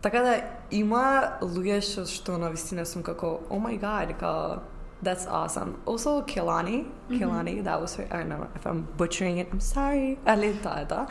Така 0.00 0.22
да 0.22 0.42
има 0.70 1.38
луѓе 1.42 1.80
што 2.06 2.38
на 2.38 2.50
вистина 2.50 2.86
сум 2.86 3.02
како 3.02 3.40
oh 3.50 3.58
my 3.58 3.76
god, 3.80 4.14
that's 5.02 5.26
awesome. 5.26 5.80
Also 5.86 6.22
Kehlani, 6.22 6.86
Kehlani, 7.10 7.54
mm-hmm. 7.54 7.64
that 7.64 7.80
was 7.80 7.96
her. 7.96 8.06
I 8.10 8.18
don't 8.18 8.28
know 8.28 8.46
if 8.54 8.66
I'm 8.66 8.86
butchering 8.96 9.38
it. 9.38 9.48
I'm 9.52 9.60
sorry. 9.60 10.18
Алин 10.26 10.58
таа. 10.62 11.08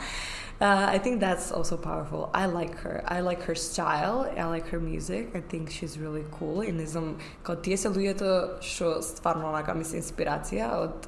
Uh, 0.61 0.87
I 0.95 0.99
think 0.99 1.19
that's 1.19 1.51
also 1.51 1.77
powerful. 1.77 2.29
I 2.33 2.45
like 2.45 2.75
her. 2.79 3.03
I 3.07 3.19
like 3.21 3.41
her 3.43 3.55
style. 3.55 4.31
I 4.37 4.45
like 4.45 4.67
her 4.69 4.79
music. 4.79 5.35
I 5.35 5.41
think 5.41 5.69
she's 5.69 5.97
really 5.97 6.25
cool. 6.39 6.63
И 6.63 6.71
не 6.71 6.85
знам, 6.85 7.17
као 7.43 7.55
тие 7.55 7.77
се 7.77 7.89
луѓето 7.89 8.61
што 8.61 9.01
стварно 9.01 9.49
онака 9.49 9.73
ми 9.73 9.83
се 9.83 9.97
инспирација 9.97 10.71
од 10.83 11.07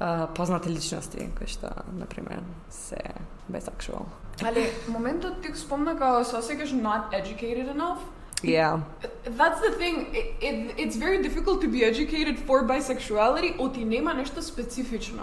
uh, 0.00 0.26
познати 0.34 0.68
личности 0.68 1.28
кои 1.38 1.46
што, 1.46 1.70
на 1.96 2.06
пример, 2.06 2.42
се 2.70 2.98
bisexual. 3.52 4.04
Али, 4.42 4.70
моментот 4.88 5.42
ти 5.42 5.48
го 5.48 5.56
спомна 5.56 5.96
као 5.98 6.24
се 6.24 6.36
осеќаш 6.36 6.72
not 6.72 7.12
educated 7.12 7.68
enough. 7.68 8.00
Yeah. 8.42 8.80
That's 9.24 9.60
the 9.60 9.72
thing. 9.72 10.14
It, 10.14 10.26
it, 10.40 10.74
it's 10.78 10.96
very 10.96 11.22
difficult 11.22 11.60
to 11.60 11.68
be 11.68 11.84
educated 11.84 12.38
for 12.38 12.64
bisexuality, 12.64 13.58
оти 13.58 13.84
нема 13.84 14.14
нешто 14.14 14.42
специфично. 14.42 15.22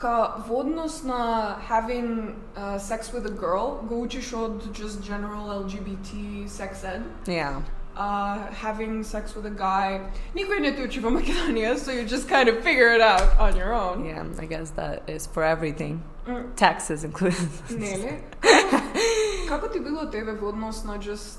Ka 0.00 0.42
vodnost 0.48 1.04
na 1.04 1.54
having 1.68 2.34
uh, 2.56 2.78
sex 2.78 3.12
with 3.12 3.26
a 3.26 3.30
girl 3.30 3.82
go 3.88 3.96
učiš 3.96 4.32
od 4.32 4.62
just 4.72 5.02
general 5.02 5.48
LGBT 5.48 6.48
sex 6.48 6.84
ed. 6.84 7.02
Yeah. 7.26 7.60
Uh, 7.96 8.38
having 8.52 9.04
sex 9.04 9.34
with 9.36 9.46
a 9.46 9.50
guy. 9.50 10.00
Niko 10.34 10.54
je 10.54 10.60
ne 10.60 10.72
te 10.72 10.82
uči 10.82 11.00
Makedonija, 11.00 11.76
so 11.78 11.92
you 11.92 12.04
just 12.04 12.28
kind 12.28 12.48
of 12.48 12.64
figure 12.64 12.94
it 12.94 13.00
out 13.00 13.38
on 13.38 13.56
your 13.56 13.74
own. 13.74 14.04
Yeah, 14.06 14.24
I 14.38 14.46
guess 14.46 14.70
that 14.70 15.02
is 15.06 15.26
for 15.26 15.44
everything. 15.44 16.02
Mm. 16.26 16.56
Taxes 16.56 17.04
included. 17.04 17.48
Nele. 17.70 18.20
Kako 19.48 19.68
ti 19.68 19.80
bilo 19.80 20.06
tebe 20.06 20.32
vodnost 20.32 20.84
na 20.86 20.96
just 20.98 21.38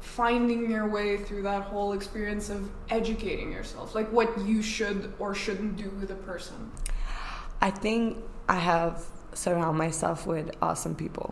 finding 0.00 0.70
your 0.70 0.86
way 0.88 1.16
through 1.16 1.42
that 1.42 1.62
whole 1.62 1.92
experience 1.92 2.50
of 2.50 2.68
educating 2.90 3.52
yourself? 3.52 3.94
Like 3.94 4.12
what 4.12 4.28
you 4.46 4.62
should 4.62 5.12
or 5.18 5.34
shouldn't 5.34 5.76
do 5.76 5.90
with 6.00 6.10
a 6.10 6.20
person? 6.26 6.70
I 7.68 7.70
think 7.70 8.02
I 8.48 8.58
have 8.72 8.94
surround 9.42 9.76
myself 9.84 10.18
with 10.26 10.46
awesome 10.60 10.94
people. 11.04 11.30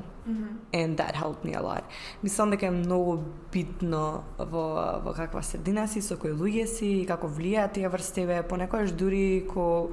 and 0.72 0.96
that 0.96 1.14
helped 1.14 1.44
me 1.44 1.52
a 1.54 1.62
lot. 1.62 1.82
Мислам 2.22 2.50
дека 2.50 2.66
е 2.66 2.70
многу 2.70 3.18
битно 3.52 4.24
во, 4.38 5.00
во 5.04 5.12
каква 5.16 5.42
средина 5.42 5.88
си, 5.88 6.02
со 6.02 6.16
кои 6.16 6.30
луѓе 6.30 6.66
си, 6.66 6.86
и 7.02 7.06
како 7.06 7.26
влијаат 7.26 7.74
тие 7.74 7.88
врз 7.88 8.12
тебе, 8.14 8.42
понекогаш 8.42 8.92
дури 8.92 9.42
ко 9.50 9.90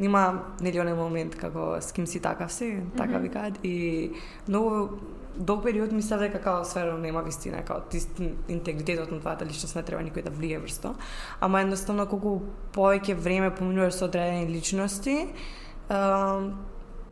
има 0.00 0.40
нели 0.60 0.80
оној 0.80 0.96
момент 0.96 1.36
како 1.36 1.76
с 1.80 1.92
ким 1.92 2.06
си 2.06 2.20
такав 2.20 2.52
си, 2.52 2.80
така 2.96 3.18
Мгм. 3.18 3.22
викаат 3.22 3.58
и 3.62 4.10
многу 4.48 4.88
долг 5.36 5.64
период 5.64 5.92
мислев 5.92 6.20
дека 6.20 6.40
као 6.40 6.64
сфера 6.64 6.98
нема 6.98 7.22
вистина, 7.22 7.62
као 7.62 7.80
ти 7.90 8.00
интегритетот 8.48 9.12
на 9.12 9.20
твојата 9.20 9.44
личност 9.46 9.76
не 9.76 9.82
треба 9.82 10.02
никој 10.02 10.24
да 10.24 10.30
влие 10.30 10.58
врз 10.58 10.78
тоа. 10.78 10.94
Ама 11.40 11.60
едноставно 11.60 12.06
колку 12.06 12.40
повеќе 12.72 13.14
време 13.14 13.54
поминуваш 13.54 13.94
со 13.94 14.04
одредени 14.04 14.48
личности, 14.48 15.28
um, 15.90 16.66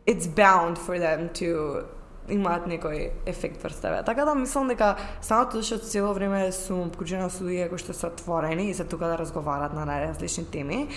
it's 0.05 0.27
bound 0.27 0.77
for 0.77 0.99
them 0.99 1.29
to 1.33 1.85
имаат 2.27 2.67
некој 2.67 3.11
ефект 3.25 3.63
врз 3.63 3.79
тебе. 3.79 4.03
Така 4.03 4.25
да 4.25 4.35
мислам 4.35 4.67
дека 4.67 4.95
самото 5.21 5.57
тоа 5.57 5.63
што 5.63 5.79
цело 5.79 6.13
време 6.13 6.51
сум 6.51 6.87
обкружена 6.87 7.29
со 7.31 7.43
луѓе 7.43 7.69
кои 7.71 7.79
што 7.79 7.95
се 7.95 8.07
отворени 8.07 8.69
и 8.69 8.73
се 8.75 8.83
тука 8.83 9.07
да 9.07 9.17
разговарат 9.17 9.73
на 9.73 9.85
најразлични 9.87 10.43
теми 10.51 10.87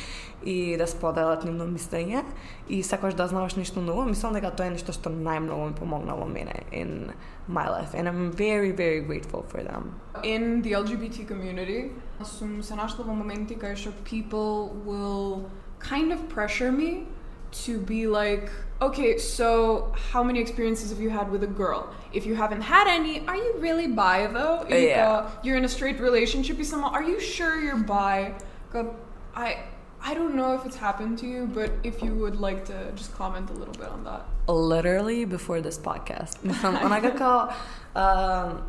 и 0.43 0.77
да 0.77 0.87
споделат 0.91 1.45
нивно 1.45 1.69
мислење 1.71 2.25
и 2.69 2.83
сакаш 2.83 3.15
да 3.15 3.29
знаеш 3.31 3.55
нешто 3.57 3.81
ново, 3.81 4.05
мислам 4.05 4.35
дека 4.35 4.51
тоа 4.51 4.67
е 4.67 4.75
нешто 4.75 4.93
што 4.93 5.11
најмногу 5.11 5.71
ми 5.71 5.75
помогнало 5.75 6.27
мене 6.27 6.67
in 6.73 7.13
my 7.49 7.69
life 7.71 7.95
and 7.95 8.09
I'm 8.09 8.33
very 8.33 8.73
very 8.73 9.01
grateful 9.01 9.47
for 9.47 9.63
them. 9.63 9.95
In 10.25 10.63
the 10.63 10.75
LGBT 10.75 11.27
community, 11.27 11.93
сум 12.25 12.63
се 12.63 12.75
нашла 12.75 13.05
во 13.05 13.15
моменти 13.15 13.55
кај 13.55 13.77
што 13.77 13.95
people 14.05 14.75
will 14.85 15.47
kind 15.79 16.13
of 16.13 16.27
pressure 16.29 16.73
me 16.73 17.07
to 17.53 17.79
be 17.79 18.07
like, 18.07 18.51
okay, 18.81 19.19
so 19.19 19.93
how 20.13 20.23
many 20.23 20.41
experiences 20.41 20.91
have 20.91 21.01
you 21.01 21.11
had 21.11 21.31
with 21.31 21.43
a 21.43 21.47
girl? 21.47 21.93
If 22.13 22.27
you 22.27 22.35
haven't 22.35 22.63
had 22.63 22.87
any, 22.89 23.27
are 23.27 23.37
you 23.37 23.57
really 23.59 23.87
bi 23.87 24.27
though? 24.27 24.67
If, 24.69 24.89
yeah. 24.89 25.11
Uh, 25.11 25.31
you're 25.43 25.57
in 25.57 25.65
a 25.65 25.69
straight 25.69 26.01
relationship 26.01 26.59
with 26.59 26.67
someone, 26.67 26.95
are 26.95 27.03
you 27.03 27.21
sure 27.21 27.61
you're 27.61 27.77
bi? 27.77 28.35
God, 28.73 28.95
I 29.35 29.65
I 30.03 30.15
don't 30.15 30.35
know 30.35 30.55
if 30.55 30.65
it's 30.65 30.77
happened 30.77 31.19
to 31.19 31.27
you, 31.27 31.47
but 31.53 31.71
if 31.85 32.03
you 32.03 32.15
would 32.15 32.41
like 32.41 32.65
to 32.67 32.93
just 32.95 33.15
comment 33.15 33.51
a 33.51 33.53
little 33.53 33.75
bit 33.75 33.89
on 33.89 34.05
that. 34.05 34.25
Literally 34.49 35.27
before 35.27 35.61
this 35.61 35.79
podcast, 35.79 36.39
ona 36.65 37.01
ga 37.01 37.11
kao 37.11 37.55
um, 37.95 38.63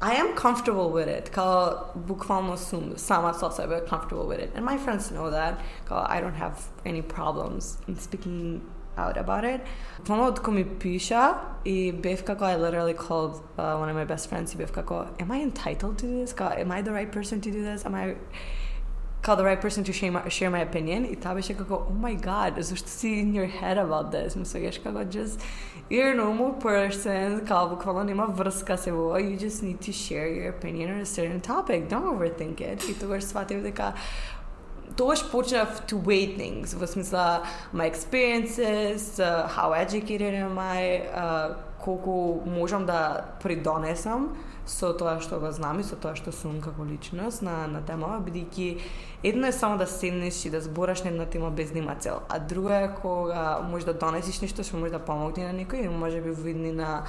I 0.00 0.14
am 0.14 0.34
comfortable 0.34 0.90
with 0.90 1.08
it. 1.08 1.32
Kao 1.32 1.92
bukvalno 1.96 2.56
sum 2.58 2.96
sama 2.96 3.34
sa 3.34 3.48
sebe 3.48 3.86
comfortable 3.88 4.26
with 4.26 4.40
it. 4.40 4.50
And 4.54 4.64
my 4.64 4.76
friends 4.76 5.10
know 5.10 5.30
that. 5.30 5.60
Kao 5.86 6.06
I 6.08 6.20
don't 6.20 6.34
have 6.34 6.66
any 6.84 7.02
problems 7.02 7.78
in 7.88 7.98
speaking 7.98 8.62
out 8.96 9.16
about 9.16 9.44
it. 9.44 9.60
Bukvalno 10.02 10.32
tko 10.36 10.50
mi 10.50 10.64
piša 10.64 11.34
i 11.64 11.88
eh, 11.88 11.92
bih 11.92 12.24
kako 12.24 12.44
I 12.44 12.56
literally 12.56 12.94
called 12.94 13.40
uh, 13.58 13.80
one 13.80 13.88
of 13.88 13.96
my 13.96 14.04
best 14.04 14.28
friends 14.28 14.54
i 14.54 14.58
bih 14.58 14.84
ko. 14.84 15.06
am 15.20 15.30
I 15.30 15.42
entitled 15.42 15.98
to 15.98 16.06
this? 16.06 16.32
Kao 16.32 16.50
am 16.56 16.70
I 16.70 16.82
the 16.82 16.92
right 16.92 17.12
person 17.12 17.40
to 17.40 17.50
do 17.50 17.62
this? 17.62 17.86
Am 17.86 17.94
I 17.94 18.14
Call 19.24 19.36
the 19.36 19.44
right 19.44 19.58
person 19.58 19.82
to 19.84 19.92
share 19.92 20.12
my, 20.12 20.28
share 20.28 20.50
my 20.50 20.58
opinion 20.58 21.06
i 21.06 21.14
ta 21.14 21.32
bi 21.32 21.40
go, 21.40 21.86
oh 21.88 21.94
my 21.94 22.12
god, 22.12 22.56
zašto 22.56 22.88
si 22.88 23.20
in 23.20 23.32
your 23.32 23.46
head 23.46 23.78
about 23.78 24.10
this? 24.12 24.36
Mislim, 24.36 24.64
ješ 24.64 24.82
go, 24.84 25.02
just, 25.04 25.40
you're 25.88 26.10
a 26.10 26.14
normal 26.14 26.52
person, 26.60 27.46
kao 27.46 27.68
bukvalno 27.68 28.04
nema 28.04 28.26
vrska 28.26 28.76
se 28.76 28.92
bo, 28.92 29.12
oh, 29.12 29.16
you 29.16 29.38
just 29.38 29.62
need 29.62 29.80
to 29.80 29.92
share 29.92 30.28
your 30.28 30.50
opinion 30.50 30.90
on 30.90 31.00
a 31.00 31.06
certain 31.06 31.40
topic, 31.40 31.88
don't 31.88 32.04
overthink 32.04 32.60
it. 32.60 32.84
I 32.84 32.92
to 33.00 33.06
boš 33.06 33.32
shvatil, 33.32 33.72
to 34.96 35.04
boš 35.04 35.30
počel 35.32 35.66
to 35.88 35.96
weigh 35.96 36.36
things, 36.36 36.74
v 36.74 36.86
smisla 36.86 37.46
my 37.72 37.86
experiences, 37.86 39.18
uh, 39.20 39.48
how 39.48 39.72
educated 39.72 40.34
am 40.34 40.58
I, 40.58 41.00
uh, 41.00 41.56
koliko 41.80 42.44
možem 42.46 42.86
da 42.86 43.24
pridonesem, 43.40 44.24
uh, 44.24 44.53
со 44.66 44.92
тоа 44.96 45.20
што 45.20 45.38
го 45.40 45.50
знам 45.52 45.80
и 45.80 45.84
со 45.84 45.96
тоа 45.96 46.16
што 46.16 46.32
сум 46.32 46.60
како 46.64 46.86
личност 46.88 47.42
на, 47.44 47.66
на 47.68 47.82
темава, 47.84 48.20
бидејќи 48.24 48.68
едно 49.22 49.48
е 49.48 49.52
само 49.52 49.78
да 49.78 49.86
седнеш 49.86 50.44
и 50.44 50.50
да 50.50 50.60
збораш 50.64 51.04
на 51.04 51.10
една 51.10 51.26
тема 51.26 51.50
без 51.50 51.70
да 51.70 51.80
нема 51.80 51.96
цел, 52.00 52.20
а 52.28 52.38
друго 52.38 52.72
е 52.72 52.90
кога 53.02 53.60
може 53.70 53.86
да 53.86 53.94
донесиш 53.94 54.40
нешто 54.40 54.64
што 54.64 54.80
може 54.80 54.96
да 54.96 55.04
помогне 55.04 55.46
на 55.46 55.54
некој 55.58 55.84
и 55.84 55.88
може 55.88 56.20
би 56.20 56.30
видни 56.30 56.72
на 56.72 57.04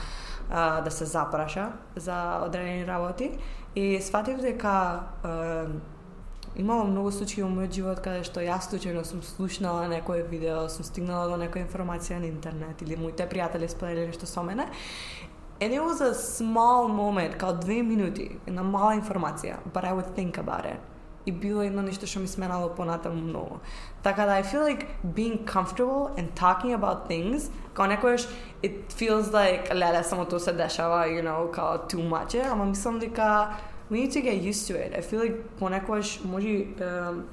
а, 0.49 0.81
да 0.81 0.91
се 0.91 1.05
запраша 1.05 1.71
за 1.95 2.41
одредени 2.45 2.87
работи 2.87 3.31
и 3.75 4.01
сватив 4.01 4.41
дека 4.41 5.03
а, 5.23 5.65
Имало 6.57 6.85
многу 6.87 7.11
случаи 7.11 7.41
во 7.43 7.49
мојот 7.51 7.73
живот 7.75 7.99
каде 7.99 8.23
што 8.23 8.39
јас 8.39 8.69
случајно 8.69 9.01
сум 9.03 9.19
слушнала 9.27 9.89
некое 9.91 10.23
видео, 10.23 10.69
сум 10.71 10.85
стигнала 10.87 11.27
до 11.27 11.35
некоја 11.41 11.65
информација 11.65 12.21
на 12.23 12.29
интернет 12.31 12.79
или 12.81 12.95
моите 12.95 13.27
пријатели 13.27 13.67
споделиле 13.67 14.07
нешто 14.07 14.25
со 14.25 14.43
мене. 14.43 14.69
And 15.60 15.74
it 15.74 15.82
was 15.82 16.00
a 16.00 16.14
small 16.14 16.88
moment, 16.88 17.36
као 17.36 17.52
две 17.52 17.82
минути, 17.82 18.38
една 18.46 18.62
мала 18.62 18.94
информација, 18.96 19.58
but 19.74 19.84
I 19.84 19.92
would 19.92 20.14
think 20.16 20.38
about 20.38 20.64
it. 20.64 20.78
И 21.26 21.32
било 21.32 21.62
едно 21.62 21.82
нешто 21.82 22.06
што 22.06 22.20
ми 22.20 22.28
сменало 22.28 22.70
понатаму 22.74 23.20
многу. 23.20 23.58
Така 24.02 24.26
да 24.26 24.40
I 24.40 24.42
feel 24.42 24.64
like 24.64 24.86
being 25.04 25.44
comfortable 25.44 26.16
and 26.16 26.32
talking 26.34 26.72
about 26.74 27.08
things, 27.08 27.50
као 27.74 27.86
некојаш 27.92 28.28
it 28.62 28.92
feels 28.92 29.30
like 29.32 29.74
леле 29.74 30.04
само 30.04 30.24
тоа 30.24 30.40
се 30.40 30.52
дешава, 30.52 31.04
you 31.08 31.22
know, 31.22 31.50
као 31.50 31.78
too 31.88 32.08
much, 32.08 32.34
е, 32.34 32.48
ама 32.48 32.64
мислам 32.64 32.98
дека 32.98 33.56
we 33.90 34.00
need 34.00 34.12
to 34.12 34.22
get 34.22 34.40
used 34.40 34.66
to 34.68 34.74
it. 34.76 34.96
I 34.96 35.02
feel 35.02 35.20
like 35.20 35.36
понекогаш 35.58 36.24
може 36.24 36.48
um, 36.48 37.24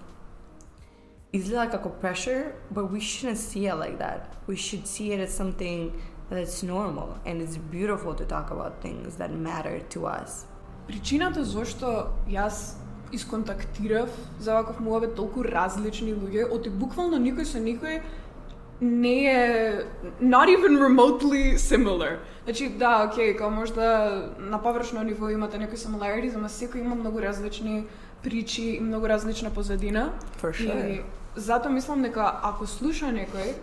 изгледа 1.33 1.69
како 1.71 1.89
pressure, 2.01 2.53
but 2.73 2.91
we 2.91 2.99
shouldn't 2.99 3.37
see 3.37 3.67
it 3.67 3.75
like 3.75 3.97
that. 3.99 4.19
We 4.47 4.55
should 4.55 4.85
see 4.85 5.13
it 5.13 5.19
as 5.19 5.33
something 5.33 5.91
that's 6.34 6.62
normal 6.62 7.08
and 7.26 7.40
it's 7.42 7.56
beautiful 7.56 8.14
to 8.14 8.24
talk 8.24 8.50
about 8.50 8.72
things 8.82 9.16
that 9.16 9.30
matter 9.30 9.80
to 9.94 10.06
us. 10.06 10.46
Причината 10.86 11.44
зошто 11.44 12.08
јас 12.28 12.74
исконтактирав 13.12 14.08
за 14.40 14.54
ваков 14.54 14.80
муабет 14.80 15.14
толку 15.14 15.44
различни 15.44 16.14
луѓе, 16.14 16.50
оти 16.50 16.70
буквално 16.70 17.16
никој 17.16 17.44
со 17.44 17.58
никој 17.58 18.02
не 18.80 19.24
е 19.26 19.84
not 20.20 20.48
even 20.48 20.78
remotely 20.78 21.54
similar. 21.56 22.18
Значи, 22.44 22.68
да, 22.68 23.08
окей, 23.10 23.36
као 23.36 23.50
можда 23.50 24.32
на 24.38 24.58
површно 24.62 25.02
ниво 25.02 25.30
имате 25.30 25.58
некои 25.58 25.78
similarities, 25.78 26.34
ама 26.34 26.48
секој 26.48 26.80
има 26.80 26.94
многу 26.94 27.20
различни 27.20 27.86
причи 28.22 28.62
и 28.62 28.80
многу 28.80 29.08
различна 29.08 29.50
позадина. 29.50 30.12
For 30.42 30.50
sure. 30.50 30.88
И 30.88 31.02
затоа 31.36 31.70
мислам 31.70 32.02
дека 32.02 32.40
ако 32.42 32.66
слуша 32.66 33.06
некој, 33.06 33.54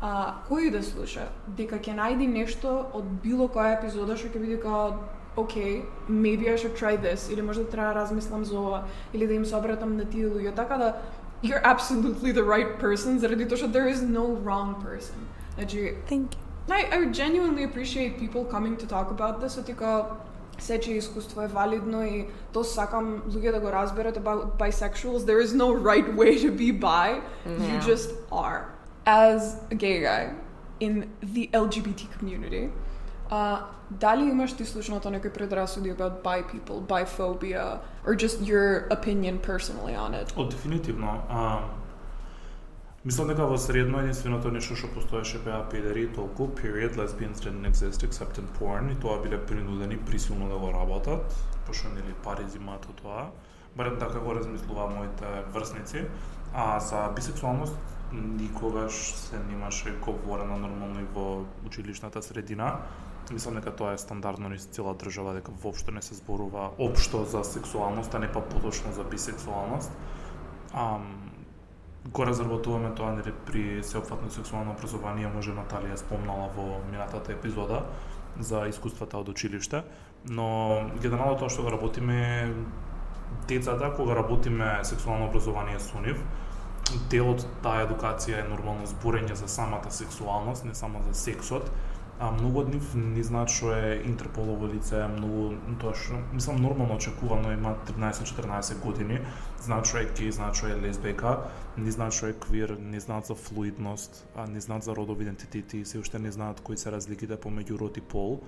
а, 0.00 0.34
кој 0.48 0.70
да 0.72 0.82
слуша, 0.82 1.28
дека 1.46 1.78
ќе 1.78 1.94
најди 1.96 2.28
нешто 2.28 2.90
од 2.94 3.04
било 3.22 3.48
која 3.48 3.78
епизода 3.78 4.16
што 4.16 4.28
ќе 4.28 4.40
биде 4.40 4.56
као 4.62 4.92
okay, 5.36 5.82
maybe 6.08 6.50
I 6.50 6.56
should 6.56 6.74
try 6.76 6.96
this, 6.96 7.32
или 7.32 7.42
можда 7.42 7.64
треба 7.64 7.88
да 7.88 7.94
размислам 7.94 8.44
за 8.44 8.58
ова, 8.60 8.84
или 9.14 9.26
да 9.26 9.34
им 9.34 9.44
се 9.44 9.56
обратам 9.56 9.96
на 9.96 10.04
тие 10.04 10.26
луѓе, 10.26 10.54
така 10.56 10.76
да 10.76 10.96
you're 11.42 11.62
absolutely 11.64 12.32
the 12.32 12.44
right 12.44 12.80
person, 12.80 13.18
заради 13.18 13.46
тоа 13.48 13.56
што 13.56 13.68
there 13.68 13.88
is 13.88 14.02
no 14.02 14.26
wrong 14.44 14.74
person. 14.82 15.16
Значи, 15.56 15.94
Thank 16.08 16.34
you. 16.34 16.40
I, 16.68 16.82
I 16.92 17.04
genuinely 17.10 17.64
appreciate 17.64 18.18
people 18.18 18.44
coming 18.44 18.76
to 18.76 18.86
talk 18.86 19.10
about 19.10 19.40
this, 19.40 19.58
отика 19.58 20.04
сече 20.58 20.92
искуство 20.92 21.42
е 21.42 21.46
валидно 21.46 22.06
и 22.06 22.26
то 22.52 22.64
сакам 22.64 23.22
луѓе 23.28 23.52
да 23.52 23.60
го 23.60 23.72
разберат 23.72 24.16
about 24.16 24.58
bisexuals. 24.58 25.24
There 25.24 25.40
is 25.40 25.54
no 25.54 25.72
right 25.72 26.14
way 26.16 26.38
to 26.38 26.50
be 26.50 26.70
bi. 26.72 27.20
You 27.46 27.56
Yeah. 27.56 27.80
just 27.86 28.10
are. 28.32 28.79
As 29.06 29.56
a 29.70 29.74
gay 29.74 30.00
guy 30.00 30.34
in 30.80 31.10
the 31.22 31.50
LGBT 31.52 32.00
community, 32.18 32.70
uh, 33.30 33.58
дали 33.90 34.28
имаш 34.28 34.56
ти 34.56 34.64
слушното 34.64 35.10
некои 35.10 35.30
предрасуди 35.30 35.92
about 35.92 36.22
bi 36.22 36.42
people, 36.42 36.80
biphobia, 36.80 37.78
or 38.06 38.14
just 38.14 38.40
your 38.42 38.88
opinion 38.88 39.38
personally 39.38 39.96
on 39.96 40.14
it? 40.14 40.32
О, 40.36 40.44
дефинитивно. 40.44 41.22
А, 41.28 41.58
Мислам 43.04 43.28
дека 43.28 43.46
во 43.48 43.56
средно 43.56 44.02
единственото 44.04 44.50
нешто 44.52 44.74
што 44.76 44.88
постоеше 44.92 45.38
беа 45.40 45.62
педери 45.72 46.02
толку, 46.12 46.48
period, 46.48 46.98
lesbians 47.00 47.40
didn't 47.40 47.64
exist 47.64 48.02
except 48.04 48.36
in 48.36 48.48
porn, 48.58 48.92
и 48.92 48.96
тоа 49.00 49.22
биле 49.22 49.38
принудени 49.46 49.96
присилно 49.96 50.48
да 50.48 50.58
го 50.58 50.72
работат, 50.72 51.36
пошто 51.66 51.88
нели 51.88 52.12
пари 52.24 52.44
зимаат 52.48 52.84
од 52.90 53.00
тоа. 53.00 53.30
Барем 53.76 53.96
така 53.98 54.18
го 54.18 54.34
размислува 54.34 54.86
моите 54.86 55.24
врсници. 55.54 56.04
А 56.54 56.80
за 56.80 57.08
бисексуалност 57.16 57.76
никогаш 58.12 58.92
се 59.14 59.38
немаше 59.38 59.94
говорено 60.02 60.58
нормално 60.58 61.00
и 61.00 61.06
во 61.14 61.44
училишната 61.66 62.22
средина. 62.22 62.80
Мислам 63.32 63.54
дека 63.54 63.70
тоа 63.76 63.92
е 63.94 63.98
стандардно 63.98 64.48
низ 64.48 64.64
цела 64.64 64.94
држава, 64.94 65.34
дека 65.34 65.52
воопшто 65.62 65.90
не 65.90 66.02
се 66.02 66.14
зборува 66.14 66.70
општо 66.78 67.24
за 67.24 67.44
сексуалност, 67.44 68.14
а 68.14 68.18
не 68.18 68.32
па 68.32 68.40
поточно 68.40 68.92
за 68.92 69.04
бисексуалност. 69.04 69.92
Ам, 70.74 71.30
го 72.08 72.26
разработуваме 72.26 72.94
тоа 72.94 73.12
нели 73.12 73.32
при 73.46 73.82
сеопфатно 73.82 74.30
сексуално 74.30 74.72
образование, 74.72 75.28
може 75.28 75.52
Наталија 75.52 75.96
спомнала 76.00 76.48
во 76.56 76.80
минатата 76.90 77.32
епизода 77.32 77.84
за 78.40 78.66
искуствата 78.68 79.18
од 79.18 79.28
училиште, 79.28 79.84
но 80.24 80.80
генерално 81.02 81.36
тоа 81.36 81.50
што 81.52 81.62
го 81.62 81.70
работиме 81.70 82.50
децата 83.48 83.92
кога 83.94 84.16
работиме 84.16 84.80
сексуално 84.82 85.28
образование 85.28 85.78
со 85.78 86.00
нив, 86.00 86.24
дел 87.10 87.30
од 87.34 87.46
таа 87.62 87.84
едукација 87.86 88.42
е 88.42 88.48
нормално 88.48 88.86
зборење 88.86 89.34
за 89.38 89.48
самата 89.48 89.90
сексуалност, 89.90 90.64
не 90.64 90.74
само 90.74 91.02
за 91.06 91.14
сексот, 91.14 91.70
а 92.20 92.30
многу 92.30 92.60
од 92.60 92.68
нив 92.68 92.88
не 92.94 93.22
знаат 93.24 93.48
што 93.48 93.70
е 93.72 94.00
интерполово 94.04 94.68
лице, 94.68 94.98
многу 95.08 95.54
тоа 95.80 95.94
што 95.96 96.18
мислам 96.34 96.58
нормално 96.60 96.98
очекувано 97.00 97.52
има 97.52 97.72
13-14 97.88 98.82
години, 98.82 99.20
знаат 99.64 99.88
што 99.88 100.02
е 100.02 100.08
гей, 100.18 100.32
знаат 100.36 100.58
што 100.58 100.68
е 100.68 100.76
лесбека, 100.82 101.32
не 101.80 101.90
знаат 101.90 102.12
што 102.12 102.28
е 102.28 102.36
квир, 102.36 102.74
не 102.76 103.00
знаат 103.00 103.30
за 103.32 103.34
флуидност, 103.34 104.26
а 104.36 104.44
не 104.46 104.60
знаат 104.60 104.84
за 104.84 104.96
родови 104.96 105.24
идентитети, 105.24 105.84
се 105.84 105.98
уште 105.98 106.18
не 106.18 106.32
знаат 106.32 106.60
кои 106.60 106.76
се 106.76 106.92
разликите 106.92 107.40
помеѓу 107.40 107.78
род 107.80 107.96
и 107.96 108.04
пол. 108.04 108.42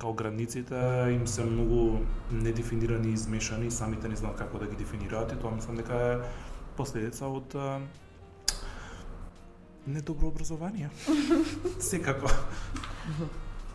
Као 0.00 0.14
границите 0.16 0.80
им 1.12 1.26
се 1.26 1.44
многу 1.44 2.00
недефинирани 2.32 3.10
и 3.10 3.12
измешани, 3.12 3.70
самите 3.70 4.08
не 4.08 4.16
знаат 4.16 4.40
како 4.40 4.58
да 4.58 4.66
ги 4.66 4.76
дефинираат 4.76 5.32
и 5.32 5.36
тоа 5.36 5.52
мислам 5.52 5.76
дека 5.76 6.00
е 6.00 6.16
последица 6.76 7.28
од 7.28 7.54
недобро 9.86 10.28
образование. 10.28 10.90
Секако. 11.80 12.30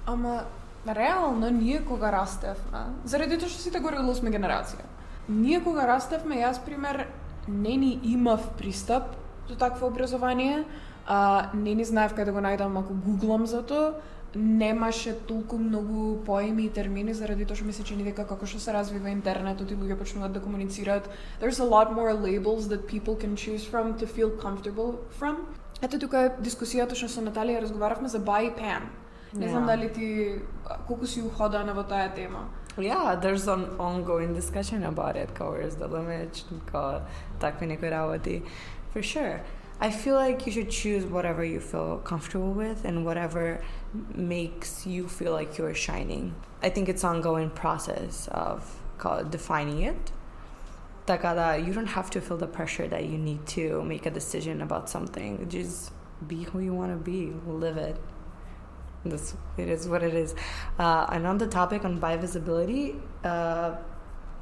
Ама, 0.05 0.43
реално, 0.87 1.49
ние 1.49 1.85
кога 1.85 2.11
растевме, 2.11 2.95
заради 3.03 3.37
тоа 3.37 3.49
што 3.49 3.61
сите 3.61 3.79
горе 3.79 3.99
сме 4.15 4.31
генерација, 4.31 4.85
ние 5.29 5.59
кога 5.63 5.87
растевме, 5.87 6.39
јас, 6.39 6.63
пример, 6.63 7.07
не 7.47 7.75
ни 7.75 7.99
имав 8.03 8.55
пристап 8.57 9.15
до 9.47 9.55
такво 9.55 9.87
образование, 9.87 10.63
а, 11.07 11.49
не 11.53 11.75
ни 11.75 11.85
знаев 11.85 12.15
кај 12.15 12.25
да 12.25 12.31
го 12.31 12.39
најдам 12.39 12.79
ако 12.79 12.93
гуглам 12.93 13.45
за 13.47 13.63
тоа, 13.63 13.99
немаше 14.35 15.13
толку 15.27 15.57
многу 15.57 16.23
поеми 16.25 16.65
и 16.65 16.69
термини 16.69 17.13
заради 17.13 17.45
тоа 17.45 17.55
што 17.55 17.65
ми 17.65 17.73
се 17.73 17.83
чини 17.83 18.03
дека 18.03 18.25
како 18.27 18.45
што 18.45 18.59
се 18.59 18.73
развива 18.73 19.09
интернетот 19.09 19.71
и 19.71 19.75
луѓе 19.75 19.97
почнуваат 19.97 20.33
да 20.33 20.39
комуницираат. 20.39 21.09
There's 21.41 21.59
a 21.59 21.69
lot 21.69 21.91
more 21.91 22.13
labels 22.13 22.67
that 22.67 22.87
people 22.87 23.15
can 23.15 23.35
choose 23.35 23.63
from 23.65 23.97
to 23.97 24.05
feel 24.05 24.31
comfortable 24.37 24.99
from. 25.19 25.35
Ето 25.81 25.99
тука 25.99 26.19
е 26.19 26.29
дискусијата 26.41 26.95
што 26.95 27.07
со 27.09 27.21
Наталија 27.21 27.61
разговаравме 27.61 28.09
за 28.09 28.19
Buy 28.19 28.53
Pam. 28.57 28.89
Не 29.33 29.49
знам 29.49 29.65
дали 29.65 29.93
ти 29.93 30.39
колку 30.87 31.05
си 31.07 31.21
уходана 31.21 31.73
во 31.73 31.83
таа 31.83 32.13
тема. 32.15 32.49
Yeah, 32.77 33.15
there's 33.15 33.47
an 33.47 33.65
ongoing 33.79 34.33
discussion 34.33 34.83
about 34.83 35.15
it, 35.15 35.29
where's 35.39 35.75
the 35.75 35.87
limit, 35.87 36.43
takve 37.39 37.65
neke 37.65 37.89
работи. 37.89 38.43
For 38.93 39.01
sure. 39.01 39.41
I 39.80 39.90
feel 39.90 40.14
like 40.14 40.46
you 40.46 40.52
should 40.52 40.70
choose 40.70 41.04
whatever 41.04 41.44
you 41.44 41.58
feel 41.58 41.98
comfortable 41.98 42.52
with 42.52 42.84
and 42.84 43.04
whatever 43.04 43.64
makes 44.14 44.86
you 44.86 45.08
feel 45.08 45.32
like 45.32 45.58
you're 45.58 45.74
shining. 45.74 46.34
I 46.62 46.70
think 46.70 46.88
it's 46.88 47.02
ongoing 47.02 47.50
process 47.50 48.28
of 48.30 48.80
called 48.98 49.32
defining 49.32 49.82
it 49.82 50.12
Takada, 51.06 51.64
you 51.64 51.72
don't 51.72 51.88
have 51.88 52.10
to 52.10 52.20
feel 52.20 52.36
the 52.36 52.46
pressure 52.46 52.86
that 52.86 53.06
you 53.06 53.18
need 53.18 53.44
to 53.46 53.82
make 53.82 54.06
a 54.06 54.10
decision 54.10 54.62
about 54.62 54.88
something. 54.88 55.48
Just 55.48 55.90
be 56.28 56.44
who 56.44 56.60
you 56.60 56.72
want 56.72 56.92
to 56.92 56.96
be, 56.96 57.32
live 57.46 57.76
it. 57.76 57.96
This 59.04 59.34
it 59.56 59.68
is 59.68 59.88
what 59.88 60.04
it 60.04 60.14
is. 60.14 60.36
Uh, 60.78 61.06
and 61.10 61.26
on 61.26 61.38
the 61.38 61.48
topic 61.48 61.84
on 61.84 62.00
bivisibility, 62.00 63.00
uh, 63.24 63.76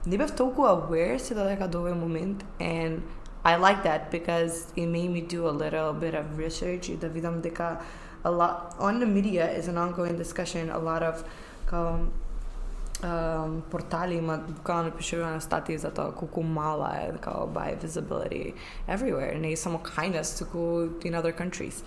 не 0.06 0.16
бев 0.18 0.32
толку 0.36 0.62
aware 0.66 1.18
се 1.18 1.34
додека 1.34 1.68
до 1.68 1.78
овој 1.78 1.94
момент 1.94 2.44
and 2.58 3.02
I 3.45 3.57
like 3.57 3.83
that 3.83 4.09
because 4.09 4.73
it 4.75 4.87
made 4.87 5.11
me 5.11 5.21
do 5.21 5.47
a 5.47 5.51
little 5.51 5.93
bit 5.93 6.15
of 6.15 6.37
research. 6.37 6.87
The 6.87 7.09
vidam 7.09 7.43
dika 7.43 7.79
a 8.23 8.31
lot 8.31 8.75
on 8.79 8.99
the 8.99 9.05
media 9.05 9.51
is 9.51 9.67
an 9.67 9.77
ongoing 9.77 10.17
discussion. 10.17 10.71
A 10.71 10.79
lot 10.79 11.03
of 11.03 11.23
um, 11.71 12.11
um, 13.03 13.63
portali 13.71 14.17
ima 14.17 14.37
bukvalno 14.37 14.91
pišu 14.97 15.17
na 15.17 15.39
stati 15.39 15.77
za 15.77 15.89
to 15.89 16.11
kako 16.11 16.41
mala 16.41 16.89
je 16.89 17.13
kao 17.21 17.47
bi 17.53 17.87
visibility 17.87 18.53
everywhere. 18.87 19.39
Ne 19.39 19.55
samo 19.55 19.79
kindness 19.95 20.31
nas 20.31 20.39
tako 20.39 20.89
in 21.03 21.15
other 21.15 21.37
countries. 21.37 21.83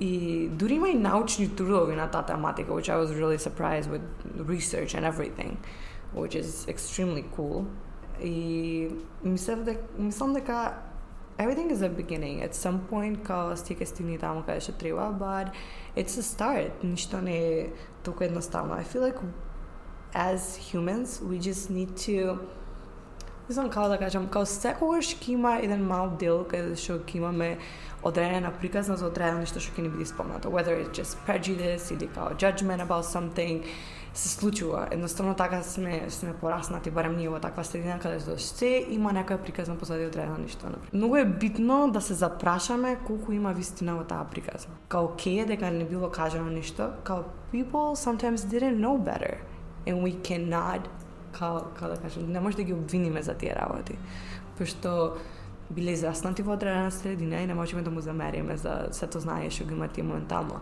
I 0.00 0.48
durima 0.52 0.88
i 0.88 0.94
naučni 0.94 1.56
trudovi 1.56 1.96
na 1.96 2.06
ta 2.06 2.22
tematika, 2.22 2.72
which 2.72 2.88
I 2.88 2.96
was 2.96 3.10
really 3.10 3.38
surprised 3.38 3.90
with 3.90 4.02
research 4.48 4.94
and 4.94 5.06
everything, 5.06 5.56
which 6.14 6.34
is 6.34 6.68
extremely 6.68 7.24
cool. 7.36 7.64
I 8.22 8.90
mislim, 9.22 9.64
da, 9.64 9.72
mislim, 9.98 10.34
da 10.34 10.40
everything 11.38 11.70
is 11.70 11.82
a 11.82 11.88
beginning. 11.88 12.42
At 12.42 12.54
some 12.54 12.80
point, 12.90 13.24
kao 13.24 13.56
stikaj 13.56 13.86
stigni 13.86 14.18
but 15.18 15.52
it's 15.96 16.18
a 16.18 16.22
start. 16.22 16.70
I 18.80 18.84
feel 18.84 19.02
like 19.02 19.18
as 20.14 20.56
humans, 20.56 21.20
we 21.20 21.38
just 21.38 21.70
need 21.70 21.96
to 22.06 22.38
Nisem 23.48 23.70
kao 23.70 23.88
da 23.88 23.98
kažem, 23.98 24.28
kao 24.28 24.42
vse, 24.42 24.74
kogar 24.78 25.02
škima 25.02 25.58
jedan 25.62 25.80
mal 25.80 26.16
del, 26.16 26.44
kaj 26.44 26.76
še 26.76 26.98
kima 27.06 27.32
me 27.32 27.56
odrejena 28.02 28.50
prikazna 28.50 28.96
za 28.96 29.06
odrejeno 29.06 29.42
nešto, 29.42 29.60
še 29.60 29.74
ki 29.76 29.82
ni 29.82 29.88
bili. 29.88 30.06
Whether 30.44 30.78
it's 30.78 30.98
just 30.98 31.18
prejudice 31.26 31.94
ili 31.94 32.08
kao 32.14 32.30
judgment 32.40 32.82
about 32.82 33.04
something, 33.04 33.64
се 34.14 34.28
случува. 34.28 34.88
Едноставно 34.90 35.34
така 35.34 35.62
сме 35.62 36.10
сме 36.10 36.32
пораснати 36.32 36.90
барем 36.90 37.16
ние 37.16 37.28
во 37.28 37.40
таква 37.40 37.64
средина 37.64 37.98
каде 37.98 38.20
што 38.20 38.36
се 38.36 38.84
има 38.92 39.12
некоја 39.12 39.40
приказна 39.40 39.76
позади 39.76 40.06
одредено 40.06 40.36
нешто. 40.38 40.68
Многу 40.92 41.16
е 41.16 41.24
битно 41.24 41.90
да 41.90 42.00
се 42.00 42.14
запрашаме 42.14 42.98
колку 43.06 43.32
има 43.32 43.52
вистина 43.52 43.96
во 43.96 44.04
таа 44.04 44.24
приказна. 44.30 44.74
Као 44.88 45.16
ке 45.16 45.44
дека 45.48 45.70
не 45.70 45.84
било 45.84 46.10
кажано 46.10 46.50
ништо, 46.50 46.92
као 47.04 47.24
people 47.52 47.96
sometimes 47.96 48.44
didn't 48.44 48.76
know 48.76 48.98
better 49.00 49.40
and 49.86 50.02
we 50.02 50.20
cannot 50.20 50.88
као, 51.32 51.60
као 51.78 51.88
да 51.88 51.96
кажем, 51.96 52.32
не 52.32 52.40
може 52.40 52.56
да 52.56 52.62
ги 52.62 52.72
обвиниме 52.72 53.22
за 53.22 53.34
тие 53.34 53.56
работи. 53.56 53.98
Пошто 54.58 55.16
биле 55.70 55.90
израснати 55.90 56.42
во 56.42 56.52
одредена 56.52 56.90
средина 56.90 57.40
и 57.40 57.46
не 57.46 57.54
можеме 57.54 57.82
да 57.82 57.90
му 57.90 58.00
замериме 58.00 58.56
за 58.56 58.88
сето 58.92 59.20
знание 59.20 59.50
што 59.50 59.64
ги 59.64 59.74
има 59.74 59.88
тие 59.88 60.04
моментално. 60.04 60.60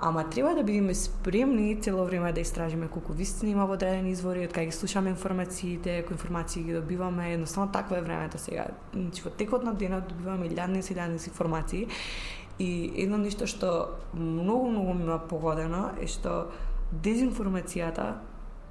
Ама 0.00 0.30
треба 0.30 0.54
да 0.54 0.62
бидеме 0.62 0.94
спремни 0.94 1.80
цело 1.80 2.04
време 2.04 2.32
да 2.32 2.40
истражиме 2.40 2.88
колку 2.88 3.12
вистина 3.12 3.50
има 3.50 3.66
во 3.66 3.74
одредени 3.74 4.12
извори, 4.14 4.44
од 4.46 4.54
кај 4.54 4.70
ги 4.70 4.74
слушаме 4.76 5.10
информациите, 5.10 6.04
кои 6.06 6.14
информации 6.14 6.62
ги 6.62 6.72
добиваме, 6.72 7.32
едноставно 7.34 7.72
такво 7.72 7.96
е 7.96 8.00
времето 8.06 8.38
сега. 8.38 8.66
Значи 8.94 9.22
во 9.22 9.30
текот 9.30 9.64
на 9.66 9.74
денот 9.74 10.06
добиваме 10.06 10.46
илјадни 10.46 10.78
и 10.78 10.94
илјадни 10.94 11.18
информации 11.18 11.88
и 12.58 12.92
едно 13.02 13.18
нешто 13.18 13.46
што 13.46 13.98
многу 14.14 14.70
многу 14.70 14.94
ми 14.94 15.04
ма 15.04 15.18
погодено 15.18 15.90
е 15.98 16.06
што 16.06 16.50
дезинформацијата 16.94 18.22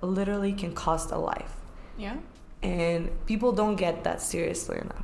literally 0.02 0.56
can 0.56 0.72
cost 0.74 1.12
a 1.12 1.20
life. 1.20 1.60
Yeah. 2.00 2.16
And 2.64 3.10
people 3.28 3.52
don't 3.52 3.76
get 3.76 4.04
that 4.04 4.22
seriously 4.22 4.80
enough. 4.80 5.04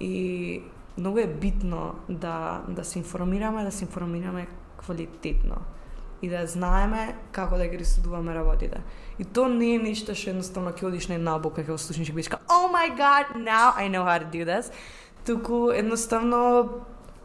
И 0.00 0.62
многу 0.98 1.18
е 1.18 1.26
битно 1.26 1.94
да, 2.08 2.62
да 2.68 2.84
се 2.84 2.98
информираме, 2.98 3.64
да 3.64 3.72
се 3.72 3.84
информираме 3.84 4.46
квалитетно 4.77 5.57
и 6.23 6.29
да 6.29 6.47
знаеме 6.47 7.15
како 7.31 7.57
да 7.57 7.67
ги 7.67 7.77
рисудуваме 7.77 8.35
работите. 8.35 8.79
И 9.19 9.25
то 9.25 9.47
не 9.47 9.75
е 9.75 9.79
нешто 9.83 10.15
што 10.15 10.31
едноставно 10.31 10.71
ќе 10.71 10.87
одиш 10.87 11.07
на 11.11 11.19
една 11.19 11.35
обука, 11.35 11.61
ќе 11.61 11.75
го 11.75 11.77
слушнеш 11.77 12.09
и 12.09 12.13
ќе 12.13 12.39
"Oh 12.47 12.71
my 12.71 12.87
god, 12.95 13.35
now 13.35 13.75
I 13.75 13.89
know 13.91 14.05
how 14.07 14.19
to 14.23 14.29
do 14.31 14.45
this." 14.47 14.71
Туку 15.25 15.71
едноставно 15.71 16.69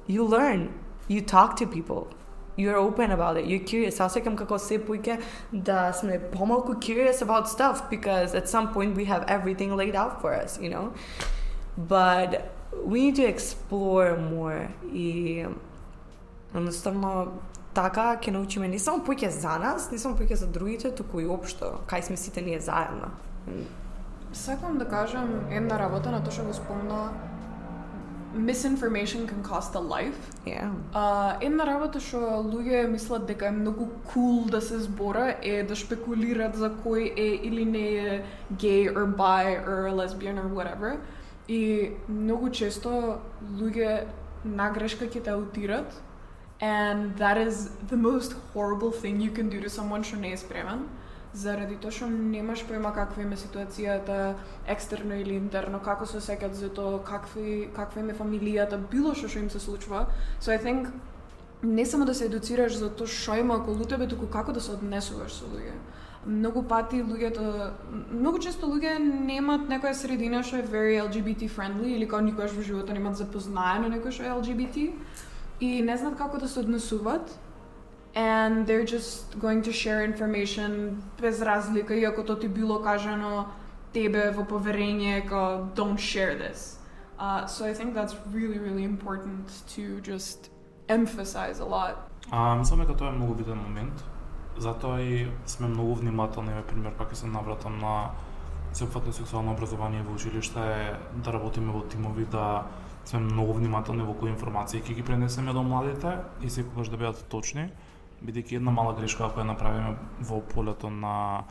you 0.08 0.26
learn, 0.26 0.68
you 1.08 1.22
talk 1.22 1.56
to 1.56 1.66
people, 1.66 2.08
you're 2.56 2.76
open 2.76 3.10
about 3.12 3.36
it, 3.36 3.46
you're 3.46 3.64
curious. 3.64 4.00
Аз 4.00 4.12
секам 4.12 4.36
како 4.36 4.58
се 4.58 4.78
поиќе 4.78 5.20
да 5.52 5.92
сме 5.92 6.18
помалку 6.18 6.74
curious 6.74 7.22
about 7.22 7.46
stuff 7.46 7.88
because 7.90 8.34
at 8.34 8.48
some 8.48 8.72
point 8.74 8.96
we 8.96 9.04
have 9.04 9.24
everything 9.28 9.76
laid 9.76 9.94
out 9.94 10.20
for 10.20 10.34
us, 10.34 10.58
you 10.60 10.70
know? 10.70 10.92
But 11.76 12.50
we 12.84 12.98
need 13.00 13.16
to 13.16 13.26
explore 13.34 14.16
more 14.16 14.68
и 14.92 15.46
едноставно 16.55 17.31
така 17.73 18.13
ќе 18.21 18.31
научиме 18.31 18.67
не 18.69 18.79
само 18.79 19.03
поиќе 19.05 19.29
за 19.33 19.57
нас, 19.59 19.89
не 19.91 19.97
само 19.97 20.17
поиќе 20.17 20.37
за 20.45 20.47
другите, 20.47 20.91
туку 20.95 21.19
и 21.19 21.27
општо, 21.27 21.79
кај 21.89 22.01
сме 22.09 22.17
сите 22.17 22.41
ние 22.41 22.59
заедно. 22.59 23.11
Сакам 24.33 24.77
да 24.77 24.85
кажам 24.85 25.45
една 25.51 25.79
работа 25.79 26.11
на 26.11 26.23
тоа 26.23 26.33
што 26.33 26.45
го 26.45 26.53
спомна 26.53 27.11
misinformation 28.35 29.27
can 29.27 29.43
cost 29.43 29.75
a 29.75 29.79
life. 29.79 30.17
Yeah. 30.45 30.71
А, 30.93 31.37
една 31.41 31.65
работа 31.65 31.99
што 32.01 32.41
луѓе 32.41 32.87
мислат 32.89 33.27
дека 33.27 33.47
е 33.47 33.51
многу 33.51 33.87
cool 34.09 34.49
да 34.49 34.61
се 34.61 34.79
збора 34.79 35.35
е 35.41 35.63
да 35.63 35.75
шпекулират 35.75 36.55
за 36.55 36.71
кој 36.83 37.13
е 37.17 37.29
или 37.45 37.65
не 37.65 37.87
е 37.95 38.23
gay 38.53 38.89
or 38.89 39.05
bi 39.05 39.61
or 39.65 39.93
lesbian 39.93 40.41
or 40.41 40.49
whatever. 40.49 40.97
И 41.47 41.91
многу 42.09 42.49
често 42.49 43.19
луѓе 43.59 44.05
на 44.45 44.71
грешка 44.71 45.05
ќе 45.05 45.23
те 45.23 45.29
аутират 45.29 46.01
and 46.63 47.17
that 47.17 47.37
is 47.45 47.69
the 47.91 47.97
most 47.97 48.35
horrible 48.53 48.91
thing 48.91 49.19
you 49.19 49.31
can 49.37 49.49
do 49.49 49.59
to 49.63 49.69
someone 49.77 50.03
што 50.09 50.19
не 50.25 50.33
е 50.33 50.37
спремен 50.37 50.85
заради 51.33 51.75
тоа 51.81 51.91
што 51.91 52.07
немаш 52.09 52.61
појма 52.69 52.93
каква 52.93 53.23
им 53.23 53.33
е 53.33 53.39
ситуацијата 53.41 54.17
екстерно 54.69 55.17
или 55.17 55.35
интерно, 55.35 55.79
како 55.81 56.05
се 56.05 56.21
сеќат 56.21 56.53
за 56.53 56.69
тоа, 56.69 57.01
какви 57.03 57.69
каква 57.75 58.01
им 58.01 58.11
е 58.13 58.19
фамилијата, 58.19 58.77
било 58.91 59.15
што 59.17 59.27
што 59.27 59.39
им 59.39 59.49
се 59.49 59.59
случува. 59.59 60.05
So 60.39 60.53
I 60.53 60.61
think 60.61 60.93
не 61.63 61.85
само 61.85 62.05
да 62.05 62.13
се 62.13 62.25
едуцираш 62.25 62.77
за 62.77 62.89
тоа 62.89 63.07
што 63.07 63.39
има 63.39 63.57
околу 63.57 63.85
тебе, 63.85 64.07
туку 64.07 64.27
како 64.27 64.53
да 64.53 64.61
се 64.61 64.77
однесуваш 64.77 65.33
со 65.33 65.49
луѓе. 65.49 65.73
Многу 66.25 66.63
пати 66.63 67.01
луѓето, 67.03 67.71
многу 68.13 68.39
често 68.39 68.69
луѓе 68.69 68.99
немаат 69.01 69.67
некоја 69.67 69.93
средина 69.93 70.43
што 70.43 70.61
е 70.61 70.69
very 70.69 71.01
LGBT 71.01 71.49
friendly 71.49 71.97
или 71.97 72.07
кога 72.07 72.21
никогаш 72.21 72.53
во 72.53 72.61
животот 72.61 72.93
немаат 72.93 73.17
запознаено 73.17 73.89
некој 73.89 74.11
што 74.11 74.23
е 74.23 74.35
LGBT 74.37 74.93
и 75.59 75.81
не 75.81 75.97
знаат 75.97 76.17
како 76.17 76.37
да 76.37 76.47
се 76.47 76.59
однесуваат 76.59 77.39
and 78.15 78.67
they're 78.67 78.85
just 78.85 79.39
going 79.39 79.61
to 79.61 79.71
share 79.71 80.01
information 80.03 81.01
без 81.21 81.41
разлика, 81.41 81.95
иако 81.95 82.23
тоа 82.23 82.39
ти 82.39 82.47
било 82.47 82.81
кажано 82.81 83.45
тебе 83.93 84.31
во 84.31 84.45
поверење 84.45 85.21
како 85.21 85.67
don't 85.75 85.99
share 85.99 86.35
this. 86.37 86.77
Uh, 87.19 87.45
so 87.45 87.65
I 87.65 87.73
think 87.73 87.93
that's 87.93 88.15
really, 88.33 88.59
really 88.59 88.83
important 88.83 89.63
to 89.75 90.01
just 90.01 90.49
emphasize 90.87 91.59
a 91.59 91.65
lot. 91.65 91.95
А, 92.31 92.55
мислам 92.55 92.79
дека 92.79 92.97
тоа 92.97 93.09
е 93.09 93.11
многу 93.11 93.33
битен 93.33 93.57
момент. 93.57 94.03
Затоа 94.57 95.01
и 95.01 95.27
сме 95.45 95.67
многу 95.67 95.95
внимателни, 95.95 96.51
пример, 96.67 96.93
пак 96.97 97.15
се 97.15 97.27
навратам 97.27 97.77
на 97.77 98.09
сеопфатно 98.73 99.13
сексуално 99.13 99.51
образование 99.51 100.01
во 100.01 100.13
училиште 100.13 100.59
е 100.59 100.93
да 101.13 101.33
работиме 101.33 101.73
во 101.73 101.81
тимови, 101.81 102.25
да 102.25 102.63
сме 103.05 103.19
многу 103.19 103.53
внимателни 103.53 104.03
во 104.03 104.13
кои 104.13 104.29
информации 104.29 104.81
ќе 104.81 104.95
ги 104.95 105.03
пренесеме 105.03 105.53
до 105.53 105.63
младите 105.63 106.17
и 106.41 106.49
секогаш 106.49 106.89
да 106.89 106.97
бидат 106.97 107.25
точни 107.29 107.69
бидејќи 108.23 108.55
една 108.55 108.71
мала 108.71 108.95
грешка 108.95 109.27
ако 109.27 109.41
ја 109.41 109.49
направиме 109.51 109.97
во 110.21 110.39
полето 110.53 110.89
на 110.89 111.43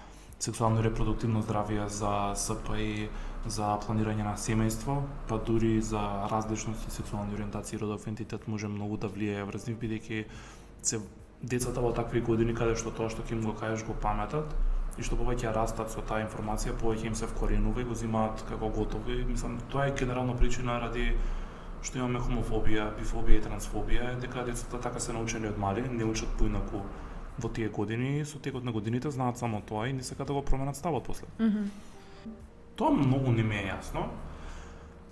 сексуално 0.42 0.80
и 0.80 0.82
репродуктивно 0.82 1.42
здравје 1.42 1.86
за 1.86 2.32
СПИ, 2.34 3.08
за 3.46 3.76
планирање 3.84 4.24
на 4.26 4.34
семејство, 4.34 5.02
па 5.28 5.38
дури 5.38 5.80
за 5.80 6.00
различности 6.32 6.90
сексуални 6.90 7.34
ориентации 7.34 7.76
и 7.76 7.80
родов 7.80 8.06
ентитет 8.06 8.48
може 8.48 8.68
многу 8.68 8.96
да 8.96 9.10
влијае 9.12 9.46
врз 9.46 9.68
нив 9.68 9.78
бидејќи 9.84 10.24
се 10.82 11.00
децата 11.42 11.80
во 11.80 11.92
такви 11.92 12.20
години 12.20 12.54
каде 12.54 12.74
што 12.78 12.90
тоа 12.90 13.10
што 13.10 13.22
ќе 13.22 13.36
им 13.36 13.44
го 13.46 13.54
кажеш 13.54 13.84
го 13.86 13.94
паметат 13.94 14.56
и 14.98 15.04
што 15.06 15.16
повеќе 15.16 15.52
растат 15.54 15.90
со 15.90 16.02
таа 16.08 16.24
информација, 16.24 16.74
повеќе 16.80 17.06
им 17.12 17.14
се 17.14 17.26
вкоренува 17.26 17.80
и 17.80 17.88
го 17.88 17.94
земаат 17.94 18.42
како 18.48 18.68
готови. 18.68 19.22
Мислам, 19.24 19.58
тоа 19.72 19.86
е 19.88 19.94
генерална 19.98 20.36
причина 20.36 20.80
ради 20.80 21.12
што 21.82 21.98
имаме 21.98 22.20
хомофобија, 22.22 22.92
бифобија 22.98 23.40
и 23.40 23.44
трансфобија 23.46 24.10
е 24.12 24.20
дека 24.22 24.44
децата 24.46 24.80
така 24.80 25.00
се 25.00 25.12
научени 25.12 25.50
од 25.50 25.58
мали, 25.58 25.82
не 25.90 26.04
учат 26.04 26.28
поинаку 26.38 26.84
во 27.38 27.48
тие 27.48 27.68
години 27.68 28.24
со 28.24 28.38
текот 28.38 28.64
на 28.64 28.72
годините 28.72 29.10
знаат 29.10 29.38
само 29.38 29.60
тоа 29.60 29.88
и 29.88 29.92
не 29.92 30.02
сакаат 30.02 30.28
да 30.28 30.34
го 30.34 30.42
променат 30.42 30.76
ставот 30.76 31.04
после. 31.04 31.26
Mm 31.38 31.50
-hmm. 31.50 31.66
Тоа 32.76 32.90
многу 32.90 33.32
не 33.32 33.42
ме 33.42 33.56
е 33.56 33.74
јасно. 33.74 34.06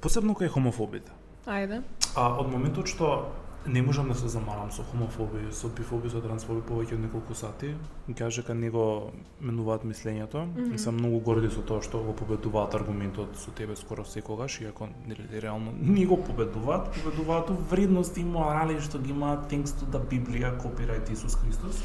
Посебно 0.01 0.35
кај 0.35 0.49
хомофобите. 0.49 1.11
Ајде. 1.47 1.83
А 2.17 2.39
од 2.41 2.51
моментот 2.51 2.87
што 2.87 3.27
не 3.67 3.83
можам 3.83 4.09
да 4.09 4.15
се 4.15 4.29
замарам 4.29 4.71
со 4.73 4.83
хомофобија, 4.89 5.51
со 5.53 5.69
бифобија, 5.69 6.15
со 6.15 6.21
трансфобија 6.25 6.65
повеќе 6.65 6.97
од 6.97 7.03
неколку 7.05 7.35
сати. 7.37 7.75
Кажа 8.17 8.41
дека 8.41 8.55
не 8.55 8.71
го 8.73 9.13
менуваат 9.41 9.85
мислењето 9.85 10.45
mm 10.45 10.55
-hmm. 10.57 10.75
и 10.75 10.79
сум 10.79 10.95
многу 10.95 11.21
горди 11.21 11.51
со 11.51 11.63
тоа 11.63 11.83
што 11.83 12.03
го 12.03 12.13
победуваат 12.13 12.75
аргументот 12.75 13.37
со 13.37 13.51
тебе 13.51 13.77
скоро 13.77 14.05
секогаш, 14.05 14.61
иако 14.61 14.89
нели 15.07 15.41
реално 15.41 15.73
не 15.83 16.07
го 16.07 16.17
победуваат, 16.25 16.89
победуваат 16.91 17.51
вредности 17.71 18.21
и 18.21 18.25
морали 18.25 18.81
што 18.81 18.99
ги 18.99 19.11
имаат 19.11 19.53
thanks 19.53 19.77
to 19.77 19.85
the 19.93 20.01
Библија, 20.11 20.57
копирајт 20.59 21.13
Исус 21.13 21.37
Христос. 21.37 21.77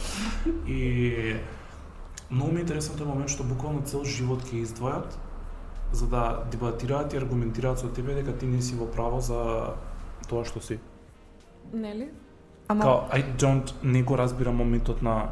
и 0.67 1.35
многу 2.31 2.51
ми 2.51 2.57
е 2.59 2.61
интересен 2.61 2.95
тој 2.95 3.05
момент 3.05 3.29
што 3.29 3.43
буквално 3.43 3.81
цел 3.81 4.03
живот 4.03 4.43
ќе 4.43 4.63
издвојат 4.63 5.17
за 5.91 6.07
да 6.07 6.43
дебатираат 6.51 7.13
и 7.13 7.17
аргументираат 7.17 7.79
со 7.79 7.89
тебе 7.89 8.13
дека 8.13 8.37
ти 8.37 8.45
не 8.45 8.61
си 8.61 8.75
во 8.75 8.85
право 8.91 9.21
за 9.21 9.73
тоа 10.29 10.45
што 10.45 10.61
си. 10.61 10.79
Нели? 11.75 12.09
Ама 12.67 12.83
Као, 12.83 13.19
I 13.19 13.35
don't, 13.37 13.73
не 13.83 14.03
го 14.03 14.17
разбирам 14.17 14.55
моментот 14.55 15.01
на... 15.01 15.29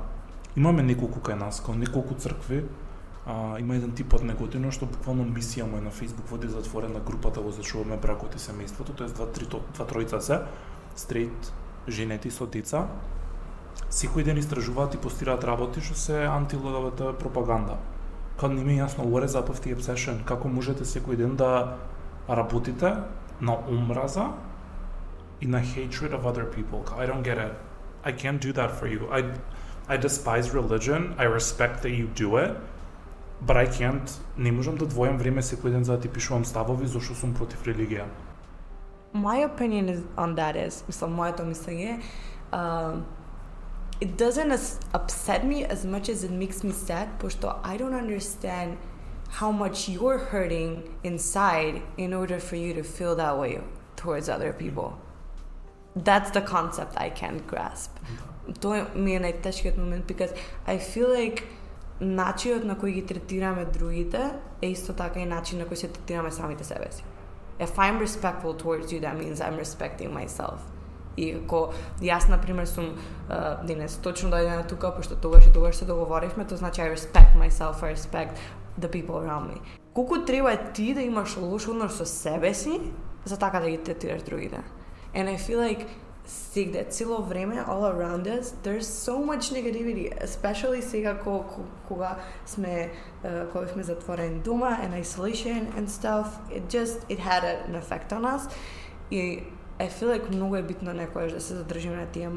Имаме 0.55 0.83
неколку 0.83 1.17
кај 1.17 1.39
нас, 1.39 1.63
као 1.65 1.73
неколку 1.73 2.13
цркви, 2.13 2.59
а, 3.25 3.57
има 3.59 3.73
еден 3.79 3.95
тип 3.97 4.13
од 4.13 4.21
неготино 4.27 4.69
што 4.75 4.85
буквално 4.85 5.25
мисија 5.25 5.65
му 5.65 5.79
е 5.79 5.81
на 5.81 5.89
Facebook 5.89 6.29
води 6.29 6.51
затворена 6.51 6.99
групата 6.99 7.41
во 7.41 7.49
зачуваме 7.49 7.97
бракот 7.97 8.35
и 8.35 8.43
семејството, 8.43 8.93
тоа 8.93 9.07
два, 9.07 9.25
три, 9.33 9.47
два 9.49 9.87
тројца 9.89 10.19
се, 10.19 10.41
стрейт 10.95 11.49
женети 11.87 12.29
со 12.29 12.45
деца, 12.45 12.85
секој 13.89 14.27
ден 14.27 14.37
истражуваат 14.37 14.93
и 14.93 15.01
постираат 15.01 15.43
работи 15.43 15.81
што 15.81 15.97
се 15.97 16.21
антилLGBT 16.27 17.15
пропаганда. 17.17 17.79
Као 18.37 18.53
не 18.53 18.61
ми 18.63 18.77
е 18.77 18.83
јасно, 18.83 19.09
what 19.09 19.25
is 19.25 19.33
up 19.39 19.49
with 19.49 19.63
the 19.63 19.73
obsession? 19.73 20.21
Како 20.25 20.51
можете 20.51 20.85
секој 20.85 21.17
ден 21.17 21.35
да 21.35 21.79
работите 22.29 22.93
на 23.41 23.57
омраза 23.65 24.33
in 25.40 25.54
a 25.54 25.60
hatred 25.60 26.12
of 26.12 26.26
other 26.26 26.44
people. 26.44 26.84
I 26.96 27.06
don't 27.06 27.22
get 27.22 27.38
it. 27.38 27.52
I 28.04 28.12
can't 28.12 28.40
do 28.40 28.52
that 28.52 28.70
for 28.78 28.86
you. 28.86 29.08
I 29.10 29.20
I 29.88 29.96
despise 29.96 30.50
religion. 30.50 31.14
I 31.18 31.24
respect 31.24 31.82
that 31.82 31.90
you 31.90 32.08
do 32.14 32.36
it. 32.36 32.56
But 33.46 33.56
I 33.56 33.66
can't, 33.66 34.10
не 34.36 34.50
можам 34.52 34.76
да 34.76 34.86
двојам 34.86 35.16
време 35.16 35.42
секој 35.42 35.70
ден 35.70 35.84
за 35.84 35.92
да 35.92 36.00
ти 36.00 36.08
пишувам 36.08 36.44
ставови 36.44 36.86
зашто 36.86 37.14
сум 37.14 37.34
против 37.34 37.62
религија. 37.64 38.06
my 39.12 39.38
opinion 39.38 39.88
is 39.88 40.02
on 40.16 40.34
that 40.34 40.56
is, 40.56 40.84
мислам, 40.86 41.12
моето 41.12 41.42
мислење, 41.42 42.02
um, 42.52 43.06
it 44.00 44.16
doesn't 44.16 44.52
as 44.52 44.78
upset 44.92 45.44
me 45.44 45.64
as 45.64 45.84
much 45.84 46.08
as 46.08 46.24
it 46.24 46.30
makes 46.30 46.62
me 46.62 46.72
sad, 46.72 47.08
пошто 47.18 47.60
I 47.64 47.76
don't 47.76 47.94
understand 47.94 48.76
how 49.30 49.50
much 49.50 49.88
you're 49.88 50.18
hurting 50.18 50.82
inside 51.04 51.82
in 51.96 52.14
order 52.14 52.38
for 52.38 52.56
you 52.56 52.72
to 52.74 52.82
feel 52.82 53.14
that 53.16 53.38
way 53.38 53.60
towards 53.96 54.28
other 54.28 54.52
people. 54.52 54.98
That's 55.95 56.31
the 56.31 56.41
concept 56.41 56.97
I 56.97 57.09
can't 57.09 57.41
grasp. 57.47 57.91
Тоа 58.59 58.87
ми 58.95 59.15
е 59.15 59.19
најтешкиот 59.19 59.77
момент 59.77 60.05
because 60.05 60.33
I 60.67 60.79
feel 60.79 61.07
like 61.07 61.43
начинот 61.99 62.65
на 62.65 62.75
кој 62.75 62.93
ги 62.93 63.05
третираме 63.05 63.65
другите 63.65 64.33
е 64.61 64.71
исто 64.71 64.93
така 64.93 65.19
и 65.19 65.25
начин 65.25 65.59
на 65.59 65.65
кој 65.65 65.75
се 65.75 65.87
третираме 65.87 66.31
самите 66.31 66.63
себе 66.63 66.91
си. 66.91 67.03
If 67.59 67.77
I'm 67.77 67.99
respectful 67.99 68.57
towards 68.57 68.91
you, 68.91 68.99
that 69.01 69.15
means 69.15 69.39
I'm 69.39 69.57
respecting 69.57 70.11
myself. 70.11 70.59
И 71.17 71.31
ако 71.31 71.73
јас, 72.01 72.29
например, 72.29 72.65
сум 72.65 72.97
uh, 73.29 73.65
денес 73.65 73.97
точно 74.01 74.29
дојдена 74.29 74.67
тука, 74.67 74.95
пошто 74.95 75.15
тогаш 75.15 75.45
и 75.45 75.53
тогаш 75.53 75.75
се 75.75 75.85
договоривме, 75.85 76.45
тоа 76.45 76.57
значи 76.57 76.81
I 76.81 76.89
respect 76.95 77.37
myself, 77.37 77.83
I 77.83 77.93
respect 77.93 78.33
the 78.79 78.89
people 78.89 79.21
around 79.21 79.53
me. 79.53 79.61
Колку 79.93 80.25
треба 80.25 80.57
ти 80.73 80.93
да 80.93 81.01
имаш 81.01 81.37
лош 81.37 81.67
однос 81.67 81.97
со 81.97 82.05
себе 82.05 82.53
си, 82.53 82.81
за 83.25 83.37
така 83.37 83.59
да 83.59 83.69
ги 83.69 83.77
третираш 83.77 84.23
другите. 84.23 84.63
And 85.14 85.28
I 85.28 85.36
feel 85.36 85.58
like 85.58 85.86
сегде 86.28 86.84
цело 86.90 87.22
време 87.22 87.64
all 87.66 87.84
around 87.84 88.26
us 88.26 88.52
there's 88.62 88.86
so 88.86 89.18
much 89.18 89.50
negativity 89.52 90.12
especially 90.22 90.80
сега 90.82 91.14
ко, 91.14 91.42
ко, 91.42 91.60
кога 91.88 92.18
сме 92.46 92.90
uh, 93.24 93.52
кога 93.52 93.66
сме 93.66 93.82
затворени 93.82 94.38
дома 94.38 94.78
and 94.82 95.02
isolation 95.04 95.66
and 95.76 95.88
stuff 95.88 96.26
it 96.50 96.62
just 96.68 96.98
it 97.08 97.18
had 97.18 97.44
an 97.44 97.74
effect 97.74 98.12
on 98.12 98.24
us 98.24 98.50
и 99.10 99.42
I 99.78 99.88
feel 99.88 100.08
like 100.08 100.30
многу 100.30 100.56
е 100.56 100.62
битно 100.62 100.90
некојаш 100.90 101.32
да 101.32 101.40
се 101.40 101.54
задржиме 101.54 101.96
на 101.96 102.06
тие 102.06 102.30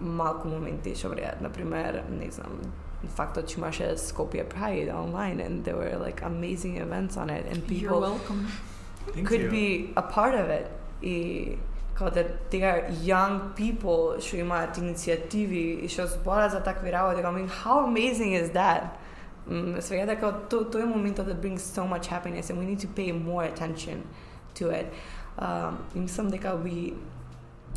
малку 0.00 0.48
моменти 0.48 0.94
што 0.94 1.08
влијаат 1.08 1.40
например 1.40 2.02
не 2.10 2.30
знам 2.30 2.60
фактот 3.08 3.48
че 3.48 3.58
имаше 3.58 3.96
Skopje 3.96 4.44
Pride 4.44 4.90
online 4.92 5.40
and 5.40 5.64
there 5.64 5.76
were 5.76 5.96
like 6.06 6.22
amazing 6.22 6.76
events 6.76 7.16
on 7.16 7.30
it 7.30 7.46
and 7.50 7.56
You're 7.56 7.80
people 7.80 8.00
welcome. 8.00 8.46
Thank 9.14 9.28
could 9.28 9.42
you. 9.42 9.50
be 9.50 9.92
a 9.96 10.02
part 10.02 10.34
of 10.34 10.46
it 10.50 10.66
и 11.02 11.56
kao 11.97 12.09
da 12.09 12.23
tega 12.51 12.81
young 13.03 13.39
people 13.55 14.21
še 14.21 14.39
imati 14.39 14.81
inicijativi 14.81 15.79
in 15.81 15.89
še 15.89 16.07
zbora 16.07 16.49
za 16.49 16.59
tako 16.59 16.85
viravo, 16.85 17.13
da 17.15 17.29
I 17.29 17.31
mean, 17.31 17.47
how 17.47 17.85
amazing 17.85 18.33
is 18.33 18.51
that? 18.51 18.83
Mm, 19.47 19.79
very 19.89 20.19
kao, 20.19 20.31
to, 20.49 20.63
to 20.63 20.79
je 20.79 20.85
moment 20.85 21.15
that 21.17 21.41
brings 21.41 21.63
so 21.63 21.87
much 21.87 22.07
happiness 22.07 22.49
and 22.49 22.59
we 22.59 22.65
need 22.65 22.79
to 22.79 22.87
pay 22.87 23.11
more 23.11 23.43
attention 23.45 24.03
to 24.55 24.69
it. 24.69 24.91
Um, 25.37 25.77
in 25.95 26.01
mislim, 26.03 26.31
da 26.31 26.55
we 26.55 26.93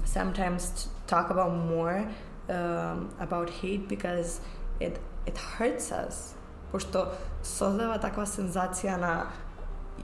sometimes 0.04 0.88
talk 1.06 1.30
about 1.30 1.52
more 1.52 2.08
um, 2.48 3.10
about 3.20 3.50
hate 3.50 3.88
because 3.88 4.40
it, 4.80 4.98
it 5.26 5.36
hurts 5.36 5.92
us. 5.92 6.34
Pošto 6.72 7.06
sozava 7.42 7.98
takva 7.98 8.26
senzacija 8.26 8.96
na 8.96 9.26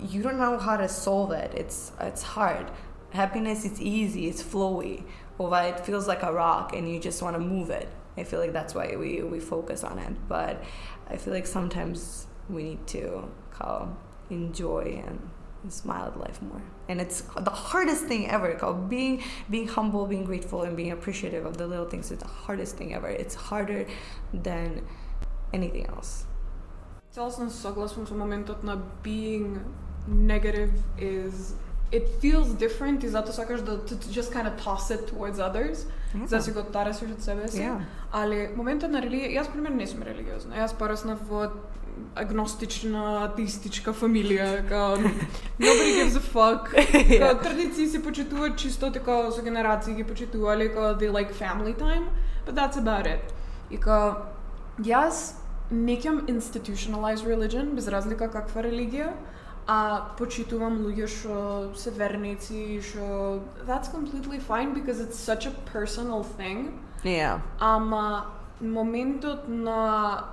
you 0.00 0.22
don't 0.22 0.38
know 0.38 0.58
how 0.58 0.76
to 0.76 0.88
solve 0.88 1.32
it. 1.32 1.54
It's, 1.54 1.92
it's 2.00 2.22
hard 2.22 2.66
happiness 3.13 3.65
is 3.65 3.81
easy, 3.81 4.27
it's 4.27 4.41
flowy. 4.41 5.03
Ova, 5.39 5.67
it 5.69 5.85
feels 5.85 6.07
like 6.07 6.23
a 6.23 6.33
rock 6.33 6.75
and 6.75 6.91
you 6.91 6.99
just 6.99 7.21
want 7.21 7.35
to 7.35 7.39
move 7.39 7.69
it. 7.69 7.87
I 8.17 8.23
feel 8.23 8.39
like 8.39 8.53
that's 8.53 8.75
why 8.75 8.95
we, 8.97 9.21
we 9.21 9.39
focus 9.39 9.83
on 9.83 9.97
it. 9.99 10.13
But 10.27 10.63
I 11.09 11.17
feel 11.17 11.33
like 11.33 11.47
sometimes 11.47 12.27
we 12.49 12.63
need 12.63 12.87
to 12.87 13.29
call 13.51 13.95
enjoy 14.29 15.01
and, 15.05 15.29
and 15.63 15.73
smile 15.73 16.05
at 16.07 16.19
life 16.19 16.41
more. 16.41 16.61
And 16.87 16.99
it's 16.99 17.21
the 17.21 17.49
hardest 17.49 18.05
thing 18.05 18.29
ever. 18.29 18.53
Called 18.55 18.89
being 18.89 19.23
being 19.49 19.67
humble, 19.67 20.05
being 20.05 20.25
grateful, 20.25 20.63
and 20.63 20.75
being 20.75 20.91
appreciative 20.91 21.45
of 21.45 21.57
the 21.57 21.67
little 21.67 21.85
things. 21.85 22.11
It's 22.11 22.23
the 22.23 22.29
hardest 22.29 22.77
thing 22.77 22.93
ever. 22.93 23.07
It's 23.07 23.35
harder 23.35 23.85
than 24.33 24.85
anything 25.53 25.87
else. 25.87 26.25
Цяло 27.11 27.31
съм 27.31 27.49
согласна 27.49 28.05
со 28.05 28.13
моментот 28.13 28.63
на 28.63 28.77
being 29.03 29.59
negative 30.07 30.71
is 30.97 31.55
it 31.92 32.02
feels 32.20 32.48
different 32.58 33.04
Is 33.04 33.12
that 33.12 33.32
što 33.32 33.46
kažeš 33.46 33.66
to 33.66 33.96
just 34.10 34.32
kind 34.32 34.46
of 34.46 34.64
toss 34.64 34.90
it 34.90 35.00
towards 35.12 35.50
others, 35.50 35.78
yeah. 36.14 36.26
zasigurno 36.26 36.70
tarasiš 36.70 37.10
od 37.10 37.22
sebe 37.22 37.48
si. 37.48 37.58
Yeah. 37.58 37.80
Ali 38.10 38.48
momentalna 38.56 39.00
religija, 39.00 39.30
jaz 39.30 39.46
primer 39.48 39.72
nisem 39.72 40.02
religiozna, 40.02 40.56
jaz 40.56 40.72
porasna 40.72 41.16
v 41.30 41.48
agnostična, 42.14 43.24
ateistička 43.24 43.92
familija, 43.92 44.68
kao 44.68 44.96
nobody 45.58 45.94
gives 45.94 46.16
a 46.16 46.20
fuck. 46.20 46.74
yeah. 46.74 47.18
Kao 47.18 47.34
tradiciji 47.42 47.86
se 47.86 48.02
počutuva 48.02 48.56
čisto 48.56 48.90
tako, 48.90 49.30
so 49.32 49.42
generaciji 49.42 49.96
ki 49.96 50.04
počutuvali, 50.04 50.74
kao 50.74 50.94
they 50.94 51.18
like 51.18 51.34
family 51.34 51.78
time, 51.78 52.06
but 52.46 52.54
that's 52.54 52.78
about 52.78 53.06
it. 53.06 53.34
I 53.70 53.76
kao, 53.76 54.26
jaz 54.84 55.32
nekam 55.70 56.20
institutionalized 56.28 57.26
religion, 57.26 57.74
bez 57.74 57.88
razlika 57.88 58.30
kakva 58.30 58.62
religija, 58.62 59.12
а 59.67 60.01
почитувам 60.17 60.79
луѓе 60.81 61.07
што 61.07 61.71
се 61.77 61.91
верници, 61.91 62.81
што 62.81 63.39
that's 63.67 63.87
completely 63.87 64.39
fine 64.39 64.73
because 64.73 64.99
it's 64.99 65.19
such 65.19 65.45
a 65.45 65.51
personal 65.73 66.23
thing. 66.23 66.79
Yeah. 67.03 67.39
Ама 67.59 68.25
моментот 68.61 69.47
на 69.47 70.23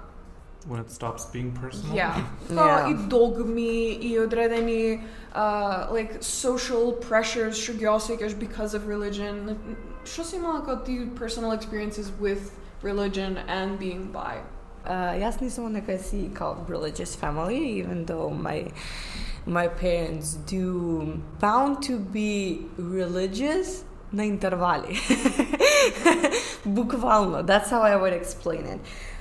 When 0.69 0.81
it 0.81 0.91
stops 0.91 1.27
being 1.33 1.53
personal. 1.53 1.97
Ja, 1.97 2.15
Ja. 2.51 2.57
kao 2.57 2.91
i 2.91 2.95
dogmi 3.09 3.93
i 4.01 4.19
odredeni 4.19 5.01
uh, 5.35 5.95
like 5.97 6.15
social 6.21 6.93
pressures 7.09 7.57
što 7.57 7.73
ги 7.73 7.85
осеќаш 7.87 8.35
because 8.39 8.77
of 8.77 8.87
religion. 8.89 9.57
Што 10.05 10.25
си 10.25 10.37
имала 10.37 10.65
како 10.65 10.85
ти 10.85 11.11
personal 11.19 11.53
experiences 11.53 12.11
with 12.21 12.51
religion 12.83 13.37
and 13.49 13.79
being 13.79 14.13
bi? 14.13 14.41
Uh, 14.87 14.91
јас 15.19 15.41
нисам 15.41 15.65
од 15.65 15.73
некоја 15.73 15.99
си 16.03 16.31
као 16.35 16.57
religious 16.69 17.17
family, 17.17 17.79
even 17.81 18.05
though 18.07 18.31
my 18.31 18.71
my 19.47 19.69
parents 19.69 20.35
do 20.47 21.21
bound 21.41 21.83
to 21.83 21.99
be 21.99 22.67
religious 22.79 23.85
на 24.13 24.25
интервали. 24.25 24.97
Буквално, 26.67 27.45
that's 27.45 27.71
how 27.71 27.83
I 27.83 27.97
would 27.97 28.13
explain 28.13 28.65
it. 28.67 28.81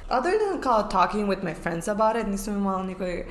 Other 0.10 0.38
than 0.38 0.62
као 0.62 0.89
talking 0.89 1.28
with 1.28 1.43
my 1.43 1.54
friends 1.54 1.88
about 1.88 2.15
it, 2.15 2.28
нисам 2.28 2.58
имала 2.58 2.84
некои 2.84 3.26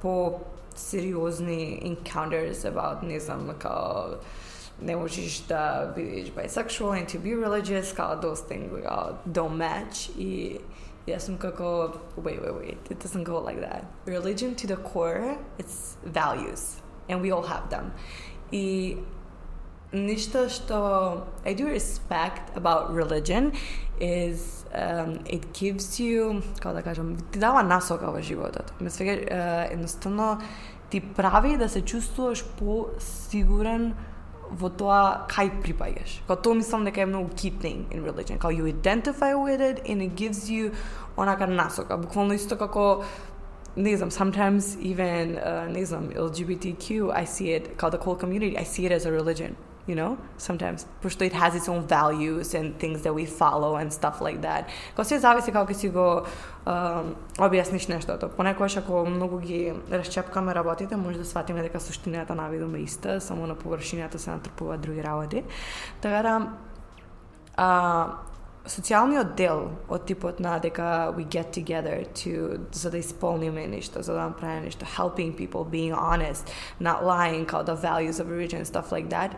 по 0.00 0.40
сериозни 0.74 1.80
encounters 1.84 2.64
about, 2.64 3.02
не 3.02 3.20
знам, 3.20 3.54
као 3.58 4.16
не 4.82 4.96
можеш 4.96 5.40
да 5.48 5.92
бидеш 5.96 6.30
bisexual 6.30 6.92
and 6.98 7.08
to 7.08 7.18
be 7.18 7.34
religious, 7.34 7.92
као 7.92 8.20
those 8.20 8.42
things 8.48 8.70
као 8.82 9.16
don't 9.28 9.56
match 9.56 10.10
и 10.18 10.60
Јас 11.06 11.26
сум 11.26 11.38
како, 11.38 11.98
wait, 12.16 12.40
wait, 12.42 12.54
wait, 12.54 12.90
it 12.90 13.00
doesn't 13.00 13.24
go 13.24 13.40
like 13.40 13.60
that. 13.60 13.84
Religion 14.06 14.54
to 14.54 14.66
the 14.66 14.76
core, 14.76 15.38
it's 15.58 15.96
values, 16.04 16.82
and 17.08 17.22
we 17.22 17.30
all 17.30 17.42
have 17.42 17.70
them. 17.70 17.92
И 18.52 18.98
ништо 19.92 20.48
што 20.48 21.26
I 21.44 21.54
do 21.54 21.66
respect 21.66 22.54
about 22.54 22.94
religion 22.94 23.52
is 24.00 24.64
um, 24.74 25.18
it 25.26 25.52
gives 25.52 25.98
you, 25.98 26.42
како 26.60 26.74
да 26.74 26.82
кажам, 26.82 27.16
ти 27.32 27.38
дава 27.38 27.62
насока 27.62 28.10
во 28.10 28.22
животот. 28.22 28.72
Ме 28.80 28.90
свега, 28.90 29.12
uh, 29.12 29.72
едноставно 29.72 30.38
ти 30.90 31.00
прави 31.00 31.56
да 31.56 31.68
се 31.68 31.80
чувствуваш 31.80 32.44
по-сигурен 32.58 33.94
во 34.50 34.68
тоа 34.68 35.26
кај 35.30 35.62
припаѓаш. 35.62 36.20
Као 36.26 36.36
тоа 36.36 36.58
мислам 36.58 36.84
дека 36.84 37.02
е 37.02 37.06
многу 37.06 37.30
key 37.34 37.52
thing 37.62 37.86
in 37.90 38.04
religion. 38.04 38.38
Као 38.38 38.50
you 38.50 38.66
identify 38.66 39.34
with 39.34 39.60
it 39.60 39.82
and 39.86 40.02
it 40.02 40.14
gives 40.16 40.50
you 40.50 40.72
онака 41.16 41.46
насока. 41.46 41.96
Буквално 41.96 42.34
исто 42.34 42.56
како 42.56 43.04
не 43.76 43.96
знам, 43.96 44.10
sometimes 44.10 44.76
even, 44.82 45.38
uh, 45.38 45.68
не 45.68 45.84
знам, 45.84 46.10
LGBTQ, 46.10 47.12
I 47.14 47.24
see 47.24 47.54
it, 47.54 47.76
као 47.76 47.90
the 47.90 47.98
whole 47.98 48.16
community, 48.16 48.56
I 48.58 48.64
see 48.64 48.86
it 48.86 48.92
as 48.92 49.06
a 49.06 49.12
religion, 49.12 49.54
you 49.90 49.96
know, 49.96 50.16
sometimes. 50.38 50.86
Пошто 51.02 51.24
it 51.24 51.32
has 51.32 51.54
its 51.54 51.68
own 51.68 51.82
values 51.86 52.54
and 52.54 52.78
things 52.78 53.02
that 53.02 53.14
we 53.14 53.24
follow 53.26 53.76
and 53.76 53.92
stuff 53.92 54.20
like 54.20 54.40
that. 54.40 54.64
Као 54.96 55.04
се 55.04 55.18
зависи 55.18 55.52
како 55.52 55.72
ќе 55.72 55.76
си 55.76 55.88
го 55.88 56.06
uh, 56.66 57.04
објасниш 57.38 57.88
нештото. 57.88 58.28
Понекогаш 58.36 58.76
ако 58.76 59.04
многу 59.06 59.38
ги 59.38 59.72
расчепкаме 59.90 60.54
работите, 60.54 60.96
може 60.96 61.18
да 61.18 61.24
сватиме 61.24 61.62
дека 61.62 61.80
суштината 61.80 62.34
навидоме 62.34 62.78
иста, 62.78 63.20
само 63.20 63.46
на 63.46 63.54
површината 63.54 64.18
се 64.18 64.30
натрпуваат 64.30 64.80
други 64.80 65.04
работи. 65.04 65.44
Така 66.00 66.22
да, 66.22 66.52
а, 67.56 68.06
социјалниот 68.66 69.34
дел 69.36 69.70
од 69.88 70.04
типот 70.06 70.40
на 70.40 70.58
дека 70.60 71.12
we 71.16 71.24
get 71.24 71.50
together 71.50 72.04
to 72.14 72.60
за 72.72 72.90
да 72.90 72.98
исполниме 72.98 73.66
нешто, 73.66 74.02
за 74.02 74.12
да 74.12 74.22
направиме 74.22 74.60
нешто, 74.60 74.84
helping 74.84 75.32
people, 75.34 75.64
being 75.64 75.94
honest, 75.94 76.50
not 76.80 77.02
lying, 77.02 77.46
као 77.46 77.64
the 77.64 77.74
values 77.74 78.20
of 78.20 78.28
religion 78.28 78.60
and 78.60 78.66
stuff 78.66 78.92
like 78.92 79.08
that 79.08 79.30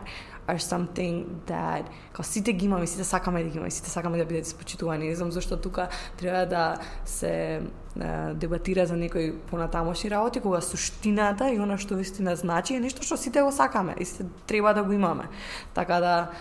are 0.47 0.59
something 0.59 1.25
that 1.47 1.83
као 2.13 2.23
сите 2.23 2.53
ги 2.53 2.65
имаме, 2.65 2.87
сите 2.87 3.03
сакаме 3.03 3.43
да 3.43 3.49
ги 3.49 3.57
имаме, 3.57 3.71
сите 3.71 3.89
сакаме 3.89 4.17
да 4.17 4.25
бидат 4.25 4.45
испочитувани. 4.45 5.07
Не 5.07 5.15
знам 5.15 5.31
зашто 5.31 5.57
тука 5.57 5.87
треба 6.17 6.45
да 6.45 6.77
се 7.05 7.61
е, 8.01 8.33
дебатира 8.33 8.85
за 8.85 8.95
некои 8.95 9.37
понатамошни 9.37 10.11
работи, 10.11 10.39
кога 10.39 10.61
суштината 10.61 11.51
и 11.51 11.59
она 11.59 11.77
што 11.77 11.95
вистина 11.95 12.35
значи 12.35 12.75
е 12.75 12.79
нешто 12.79 13.03
што 13.03 13.17
сите 13.17 13.41
го 13.41 13.51
сакаме 13.51 13.95
и 13.99 14.05
сите 14.05 14.25
треба 14.47 14.73
да 14.73 14.83
го 14.83 14.91
имаме. 14.91 15.27
Така 15.73 15.99
да 15.99 16.31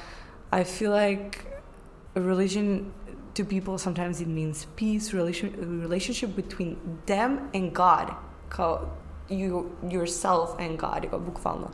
I 0.51 0.65
feel 0.65 0.91
like 0.91 1.47
religion 2.17 2.93
to 3.35 3.45
people 3.45 3.79
sometimes 3.79 4.21
it 4.21 4.29
means 4.29 4.67
peace 4.77 5.15
relation, 5.15 5.49
relationship 5.87 6.37
between 6.37 6.77
them 7.07 7.31
and 7.55 7.73
god 7.73 8.07
kao 8.49 8.81
you 9.30 9.66
yourself 9.84 10.60
and 10.60 10.78
god 10.78 11.10
kao 11.10 11.20
буквално 11.20 11.70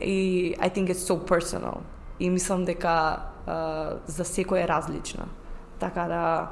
и 0.00 0.54
i 0.60 0.70
think 0.70 0.88
it's 0.88 1.12
so 1.12 1.16
personal 1.28 1.76
и 2.20 2.30
мислам 2.30 2.64
дека 2.64 3.22
uh, 3.46 3.98
за 4.06 4.24
секој 4.24 4.64
е 4.64 4.68
различно 4.68 5.24
така 5.78 6.08
да 6.08 6.48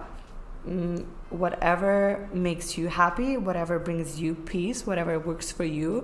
whatever 1.32 2.16
makes 2.34 2.78
you 2.78 2.88
happy 2.88 3.38
whatever 3.38 3.78
brings 3.78 4.18
you 4.18 4.34
peace 4.34 4.86
whatever 4.86 5.18
works 5.18 5.52
for 5.52 5.64
you 5.64 6.02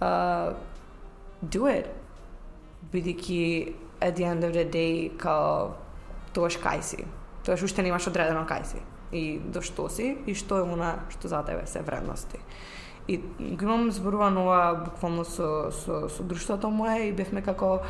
uh, 0.00 0.54
do 1.42 1.66
it 1.66 1.86
бидејќи 2.92 3.72
at 4.00 4.16
the 4.16 4.24
end 4.24 4.44
of 4.44 4.52
the 4.52 4.64
day 4.64 5.10
као 5.18 5.74
тоаш 6.34 6.58
кај 6.58 6.82
си. 6.82 7.04
Тоаш 7.46 7.62
уште 7.62 7.82
немаш 7.82 8.06
одредено 8.10 8.44
кај 8.48 8.64
си. 8.66 8.82
И 9.12 9.38
до 9.38 9.62
што 9.62 9.88
си 9.92 10.16
и 10.26 10.34
што 10.34 10.58
е 10.62 10.66
она 10.66 11.04
што 11.12 11.28
за 11.28 11.42
тебе 11.46 11.66
се 11.66 11.82
вредности. 11.82 12.40
И 13.08 13.20
го 13.40 13.64
имам 13.64 13.90
зборувано 13.90 14.42
ова 14.42 14.82
буквално 14.84 15.24
со, 15.24 15.70
со, 15.70 16.08
со 16.08 16.22
друштвото 16.22 16.70
мое 16.70 17.08
и 17.08 17.12
бевме 17.12 17.42
како 17.42 17.80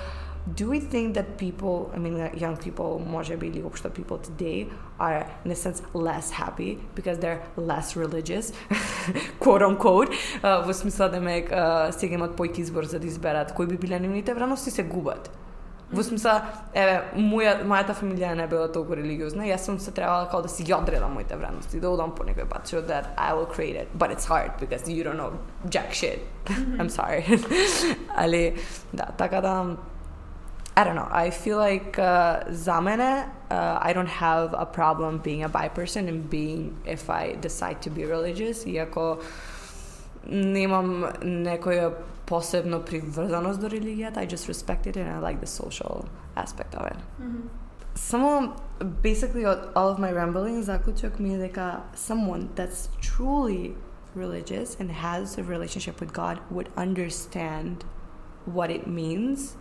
do 0.46 0.70
we 0.70 0.81
think 0.81 1.14
that 1.14 1.38
people, 1.38 1.90
I 1.94 1.98
mean 1.98 2.31
young 2.35 2.57
people, 2.57 2.98
може 3.11 3.37
би 3.37 3.46
или 3.46 3.62
обшто 3.62 3.90
people 3.90 4.18
today 4.18 4.66
are 4.98 5.27
in 5.44 5.51
a 5.51 5.55
sense 5.55 5.83
less 5.94 6.31
happy 6.31 6.79
because 6.94 7.18
they're 7.18 7.42
less 7.57 7.96
religious, 7.96 8.53
quote 9.40 9.62
unquote, 9.62 10.11
uh, 10.42 10.66
во 10.66 10.75
смисла 10.75 11.09
да 11.09 11.20
ме 11.20 11.44
uh, 11.44 11.90
сега 11.90 12.14
имат 12.14 12.37
појки 12.37 12.59
избор 12.59 12.85
за 12.85 12.98
да 12.98 13.07
изберат 13.07 13.55
кои 13.55 13.66
би 13.66 13.77
биле 13.77 14.01
нивните 14.01 14.35
вредности 14.35 14.70
се 14.70 14.83
губат. 14.83 15.31
Во 15.91 16.03
смисла, 16.03 16.41
еве, 16.75 16.97
моја, 17.15 17.53
мојата 17.63 17.93
фамилија 17.95 18.33
не 18.36 18.47
била 18.51 18.65
толку 18.67 18.97
религиозна, 18.99 19.45
јас 19.47 19.69
сум 19.69 19.77
се 19.79 19.93
требала 19.95 20.25
као 20.27 20.41
да 20.43 20.49
си 20.51 20.65
ги 20.67 20.73
одредам 20.75 21.13
моите 21.15 21.38
вредности, 21.39 21.79
да 21.79 21.89
одам 21.89 22.12
по 22.12 22.25
некој 22.27 22.43
пат, 22.49 22.67
so 22.67 22.81
that 22.81 23.13
I 23.15 23.31
will 23.31 23.47
create 23.47 23.77
it. 23.79 23.88
But 23.97 24.12
it's 24.12 24.25
hard 24.25 24.60
because 24.60 24.89
you 24.89 25.05
don't 25.05 25.15
know 25.15 25.31
jack 25.69 25.93
shit. 25.93 26.19
I'm 26.77 26.89
sorry. 26.89 27.23
Али, 28.17 28.55
да, 28.93 29.05
така 29.17 29.41
да, 29.41 29.77
I 30.75 30.83
don't 30.83 30.95
know. 30.95 31.07
I 31.10 31.31
feel 31.31 31.57
like 31.57 31.97
uh, 31.97 32.51
за 32.51 32.81
мене, 32.81 33.25
uh, 33.49 33.79
I 33.81 33.93
don't 33.93 34.10
have 34.10 34.53
a 34.53 34.65
problem 34.65 35.21
being 35.23 35.43
a 35.43 35.49
bi 35.49 35.69
person 35.69 36.10
and 36.10 36.29
being 36.29 36.75
if 36.86 37.10
I 37.10 37.36
decide 37.41 37.81
to 37.81 37.89
be 37.89 38.05
religious, 38.05 38.65
иако 38.65 39.17
немам 40.27 41.07
некоја 41.23 41.93
posebno 42.26 42.80
privrzanost 42.80 43.61
do 43.61 43.68
religije, 43.68 44.12
I 44.22 44.26
just 44.30 44.48
respected 44.48 44.96
it 44.96 45.06
and 45.06 45.24
I 45.24 45.28
like 45.28 45.40
the 45.40 45.46
social 45.46 46.04
aspect 46.35 46.74
of 46.74 46.87
it. 46.87 46.96
Mm-hmm. 47.20 47.48
Samo, 47.94 48.52
basically, 49.02 49.44
all 49.74 49.88
of 49.88 49.98
my 49.98 50.12
rambling, 50.12 50.64
zaključak 50.64 51.18
mi 51.18 51.32
je 51.32 51.38
deka 51.38 51.80
someone 51.94 52.48
that's 52.56 52.88
truly 53.00 53.74
religious 54.14 54.80
and 54.80 54.90
has 54.90 55.38
a 55.38 55.42
relationship 55.42 56.00
with 56.00 56.12
God 56.12 56.38
would 56.50 56.68
understand 56.76 57.85
what 58.46 58.70
it 58.70 58.87
means 58.87 59.56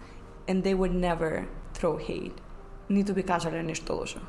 and 0.47 0.63
they 0.63 0.74
would 0.74 0.93
never 0.93 1.45
throw 1.74 1.97
hate. 1.97 2.41
Niti 2.89 3.13
bi 3.13 3.24
kažali 3.24 3.63
nešto 3.63 3.95
loše. 3.95 4.19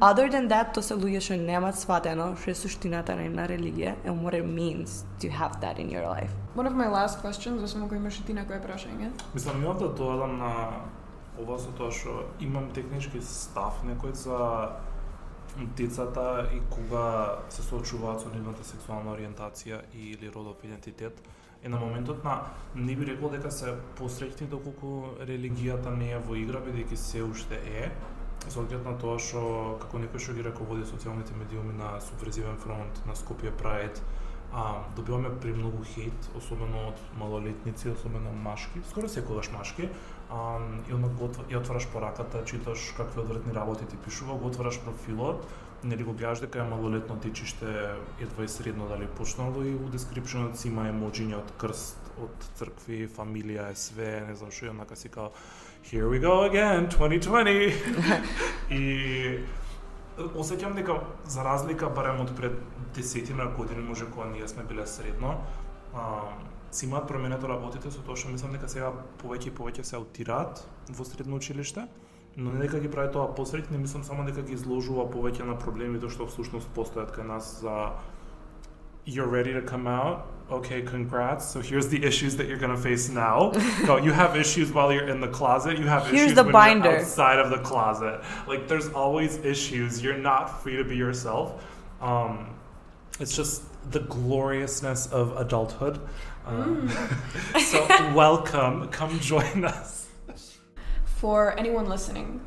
Other 0.00 0.30
than 0.30 0.48
that, 0.48 0.72
то 0.74 0.82
се 0.82 0.94
луѓе 0.94 1.20
што 1.20 1.36
немаат 1.36 1.76
сватено 1.76 2.30
што 2.40 2.50
е 2.50 2.54
суштината 2.56 3.16
на 3.16 3.26
една 3.28 3.44
религија 3.48 3.94
and 4.04 4.24
what 4.24 4.34
it 4.34 4.46
means 4.48 5.04
to 5.20 5.28
have 5.28 5.60
that 5.60 5.78
in 5.78 5.90
your 5.92 6.06
life. 6.08 6.32
One 6.56 6.66
of 6.66 6.72
my 6.72 6.88
last 6.88 7.20
questions, 7.20 7.62
освен 7.62 7.82
ако 7.82 7.94
имаш 7.94 8.18
и 8.18 8.24
ти 8.24 8.34
некое 8.34 8.60
прашање. 8.60 9.10
Мислам, 9.34 9.62
имам 9.62 9.78
да 9.78 9.88
додам 9.88 10.38
на 10.38 10.52
ова 11.38 11.58
со 11.58 11.70
тоа 11.76 11.92
што 11.92 12.24
имам 12.40 12.70
технички 12.72 13.20
став 13.20 13.84
некој 13.84 14.14
за 14.14 14.40
децата 15.76 16.48
и 16.54 16.60
кога 16.70 17.38
се 17.48 17.62
соочуваат 17.62 18.20
со 18.20 18.32
нивната 18.34 18.64
сексуална 18.64 19.12
ориентација 19.12 19.82
или 19.94 20.30
родов 20.34 20.64
идентитет. 20.64 21.20
И 21.64 21.68
на 21.68 21.76
моментот 21.76 22.24
на 22.24 22.40
не 22.74 22.96
би 22.96 23.06
рекол 23.06 23.30
дека 23.30 23.50
се 23.50 23.76
посреќни 23.98 24.48
доколку 24.48 25.16
религијата 25.20 25.92
не 25.96 26.10
е 26.12 26.18
во 26.18 26.36
игра 26.36 26.60
бидејќи 26.60 26.96
се 26.96 27.22
уште 27.22 27.56
е, 27.56 27.90
со 28.50 28.60
оглед 28.60 28.84
на 28.84 28.94
тоа 28.98 29.18
што 29.18 29.78
како 29.82 30.00
некој 30.02 30.20
што 30.20 30.36
ги 30.36 30.44
раководи 30.46 30.86
социјалните 30.88 31.36
медиуми 31.38 31.74
на 31.78 31.96
Субверзивен 32.00 32.56
фронт, 32.62 33.00
на 33.06 33.16
Скопје 33.18 33.52
Прайд, 33.58 34.00
а, 34.54 34.84
добиваме 34.96 35.30
премногу 35.40 35.82
хейт, 35.94 36.30
особено 36.36 36.88
од 36.92 37.00
малолетници, 37.18 37.90
особено 37.90 38.32
машки, 38.32 38.80
скоро 38.90 39.08
секогаш 39.08 39.50
машки, 39.52 39.88
а, 40.30 40.58
и 40.88 40.94
onda 40.94 41.08
го 41.08 41.30
и 41.48 41.54
ја 41.54 41.62
отвараш 41.62 41.88
пораката, 41.92 42.44
читаш 42.44 42.92
какви 42.96 43.20
одвратни 43.20 43.54
работи 43.54 43.86
ти 43.86 43.96
пишува, 43.96 44.38
го 44.38 44.46
отвараш 44.46 44.80
профилот, 44.80 45.46
нели 45.84 46.04
го 46.04 46.12
гледаш 46.12 46.40
дека 46.40 46.58
е 46.58 46.68
малолетно 46.68 47.16
дечиште 47.16 47.66
едва 48.20 48.44
и 48.44 48.48
средно 48.48 48.88
дали 48.88 49.06
почнало 49.06 49.62
и 49.62 49.74
у 49.74 49.88
дескрипшенот 49.88 50.58
си 50.58 50.68
има 50.68 50.88
емоджиња 50.88 51.42
од 51.42 51.52
крст, 51.60 51.98
од 52.22 52.48
цркви, 52.56 53.04
фамилија 53.10 53.70
е 53.72 53.76
све, 53.76 54.10
не 54.28 54.36
знам 54.38 54.54
што, 54.54 54.66
и 54.66 54.72
онака 54.72 54.96
си 54.96 55.10
као. 55.12 55.34
Here 55.90 56.08
we 56.08 56.18
go 56.18 56.44
again, 56.44 56.88
2020. 56.88 57.72
и 58.70 59.44
осеќам 60.16 60.72
дека 60.78 60.94
за 61.28 61.44
разлика 61.44 61.90
барем 61.92 62.22
од 62.22 62.30
пред 62.38 62.56
десетина 62.96 63.50
години 63.52 63.84
може 63.84 64.06
кога 64.08 64.30
ние 64.30 64.48
сме 64.48 64.64
биле 64.64 64.86
средно, 64.86 65.34
а, 65.94 66.22
си 66.70 66.86
имаат 66.86 67.08
променето 67.08 67.48
работите 67.52 67.92
со 67.92 68.00
тоа 68.00 68.16
што 68.16 68.32
мислам 68.32 68.56
дека 68.56 68.68
сега 68.72 68.94
повеќе 69.20 69.52
и 69.52 69.56
повеќе 69.60 69.84
се 69.84 69.98
аутираат 70.00 70.64
во 70.88 71.04
средно 71.04 71.36
училиште, 71.36 71.84
но 72.36 72.56
не 72.56 72.64
дека 72.64 72.80
ги 72.80 72.88
прави 72.88 73.12
тоа 73.12 73.34
посредни, 73.36 73.76
мислам 73.76 74.08
само 74.08 74.24
дека 74.24 74.40
ги 74.40 74.56
изложува 74.56 75.04
повеќе 75.12 75.44
на 75.44 75.58
проблемите 75.60 76.08
што 76.08 76.24
всушност 76.32 76.72
постојат 76.72 77.12
кај 77.12 77.28
нас 77.28 77.58
за 77.60 77.92
you're 79.04 79.26
ready 79.26 79.52
to 79.52 79.62
come 79.62 79.86
out. 79.86 80.30
Okay, 80.50 80.82
congrats. 80.82 81.46
So 81.48 81.60
here's 81.60 81.88
the 81.88 82.02
issues 82.04 82.36
that 82.36 82.46
you're 82.48 82.58
gonna 82.58 82.76
face 82.76 83.08
now. 83.08 83.50
Go, 83.86 83.96
you 83.96 84.12
have 84.12 84.36
issues 84.36 84.72
while 84.72 84.92
you're 84.92 85.08
in 85.08 85.20
the 85.20 85.28
closet. 85.28 85.78
You 85.78 85.86
have 85.86 86.06
Here's 86.06 86.22
issues 86.24 86.34
the 86.34 86.42
when 86.44 86.52
binder. 86.52 86.90
you're 86.90 86.98
outside 87.00 87.38
of 87.38 87.50
the 87.50 87.58
closet. 87.58 88.20
Like 88.46 88.68
there's 88.68 88.88
always 88.88 89.38
issues. 89.38 90.02
You're 90.02 90.18
not 90.18 90.62
free 90.62 90.76
to 90.76 90.84
be 90.84 90.96
yourself. 90.96 91.64
Um, 92.00 92.54
it's 93.20 93.34
just 93.34 93.62
the 93.90 94.00
gloriousness 94.00 95.06
of 95.06 95.36
adulthood. 95.36 95.98
Um, 96.46 96.90
so 97.60 97.86
welcome. 98.14 98.88
Come 98.88 99.18
join 99.20 99.64
us. 99.64 100.08
For 101.06 101.58
anyone 101.58 101.88
listening, 101.88 102.40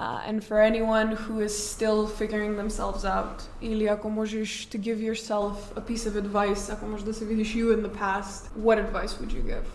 uh, 0.00 0.22
and 0.26 0.42
for 0.42 0.58
anyone 0.58 1.12
who 1.12 1.40
is 1.40 1.54
still 1.54 2.06
figuring 2.06 2.56
themselves 2.56 3.04
out, 3.04 3.48
или 3.60 3.86
ако 3.86 4.10
можеш 4.10 4.68
to 4.68 4.78
give 4.78 4.98
yourself 4.98 5.76
a 5.76 5.80
piece 5.80 6.06
of 6.06 6.14
advice, 6.16 6.72
ако 6.72 6.86
можеш 6.86 7.04
да 7.04 7.14
се 7.14 7.24
видиш 7.24 7.54
you 7.54 7.76
in 7.76 7.82
the 7.82 7.98
past, 7.98 8.50
what 8.58 8.78
advice 8.78 9.20
would 9.20 9.32
you 9.32 9.42
give? 9.42 9.66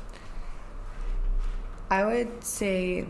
I 1.89 2.03
would 2.03 2.43
say 2.43 3.05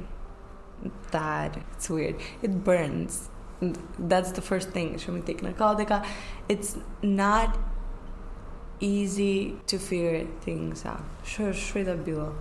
that 1.12 1.58
it's 1.72 1.90
weird. 1.90 2.16
It 2.42 2.64
burns. 2.64 3.30
That's 4.00 4.32
the 4.32 4.42
first 4.42 4.70
thing 4.72 4.98
што 4.98 5.12
ми 5.12 5.22
текна. 5.22 5.54
Као 5.54 5.76
дека 5.76 6.04
it's 6.50 6.78
not 7.02 7.58
easy 8.82 9.56
to 9.68 9.78
figure 9.80 10.28
things 10.46 10.86
out. 10.86 11.06
Што 11.24 11.54
што 11.54 11.80
и 11.80 11.84
да 11.84 11.96
било 11.96 12.34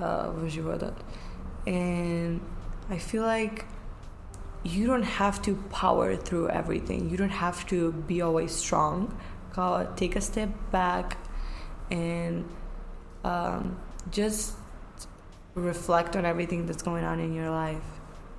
uh, 0.00 0.32
во 0.32 0.48
животот. 0.48 0.94
And 1.66 2.40
I 2.90 2.98
feel 2.98 3.22
like 3.22 3.64
you 4.63 4.85
don't 4.85 5.03
have 5.03 5.41
to 5.43 5.55
power 5.71 6.15
through 6.15 6.49
everything. 6.49 7.09
You 7.09 7.17
don't 7.17 7.29
have 7.29 7.65
to 7.67 7.91
be 7.91 8.21
always 8.21 8.53
strong. 8.53 9.17
Take 9.95 10.15
a 10.15 10.21
step 10.21 10.49
back 10.71 11.17
and 11.89 12.47
um, 13.23 13.79
just 14.11 14.53
reflect 15.55 16.15
on 16.15 16.25
everything 16.25 16.65
that's 16.65 16.83
going 16.83 17.03
on 17.03 17.19
in 17.19 17.33
your 17.33 17.49
life. 17.49 17.83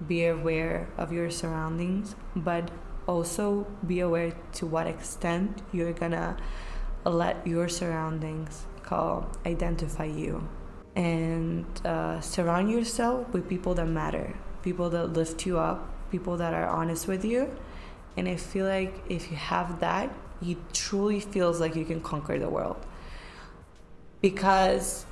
Be 0.07 0.27
aware 0.27 0.89
of 0.97 1.13
your 1.13 1.31
surroundings, 1.31 2.15
but 2.35 2.71
also 3.07 3.67
be 3.87 4.01
aware 4.01 4.33
to 4.55 4.67
what 4.67 4.87
extent 4.87 5.61
you're 5.73 5.93
gonna 5.93 6.37
let 7.05 7.47
your 7.47 7.69
surroundings 7.69 8.67
call 8.83 9.31
identify 9.45 10.05
you 10.05 10.49
and 10.95 11.67
uh, 11.85 12.21
surround 12.21 12.71
yourself 12.71 13.29
with 13.33 13.49
people 13.49 13.75
that 13.75 13.87
matter 13.87 14.35
people 14.63 14.91
that 14.91 15.13
lift 15.13 15.45
you 15.47 15.59
up 15.59 15.92
people 16.12 16.38
that 16.38 16.54
are 16.54 16.68
honest 16.68 17.08
with 17.08 17.24
you 17.26 17.50
and 18.16 18.28
i 18.28 18.36
feel 18.36 18.66
like 18.66 18.94
if 19.10 19.32
you 19.32 19.38
have 19.38 19.80
that 19.80 20.10
you 20.42 20.56
truly 20.74 21.20
feels 21.20 21.60
like 21.60 21.76
you 21.76 21.86
can 21.86 22.02
conquer 22.02 22.38
the 22.40 22.50
world 22.50 22.78
because 24.22 25.06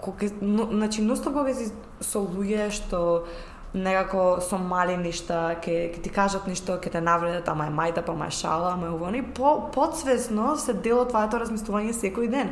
кога 0.00 0.26
но, 0.40 0.64
значи 0.64 1.02
носто 1.02 1.32
кога 1.32 1.54
си 1.54 1.72
со 2.00 2.18
луѓе 2.18 2.70
што 2.70 3.26
некако 3.74 4.40
со 4.42 4.58
мали 4.58 4.96
нешта 4.96 5.54
ќе 5.62 5.94
ќе 5.94 6.02
ти 6.02 6.10
кажат 6.10 6.46
нешто, 6.50 6.78
ќе 6.80 6.90
те 6.90 7.00
навредат, 7.00 7.48
ама 7.48 7.68
е 7.68 7.74
мајта, 7.74 8.02
па 8.02 8.14
ма 8.18 8.26
е 8.26 8.34
шала, 8.34 8.72
ама 8.72 8.88
е 8.88 8.90
ово, 8.90 9.06
они 9.06 9.22
по 9.22 9.70
подсвесно 9.70 10.56
се 10.56 10.74
дел 10.74 11.04
од 11.04 11.12
твоето 11.12 11.38
размислување 11.38 11.94
секој 11.94 12.30
ден. 12.30 12.50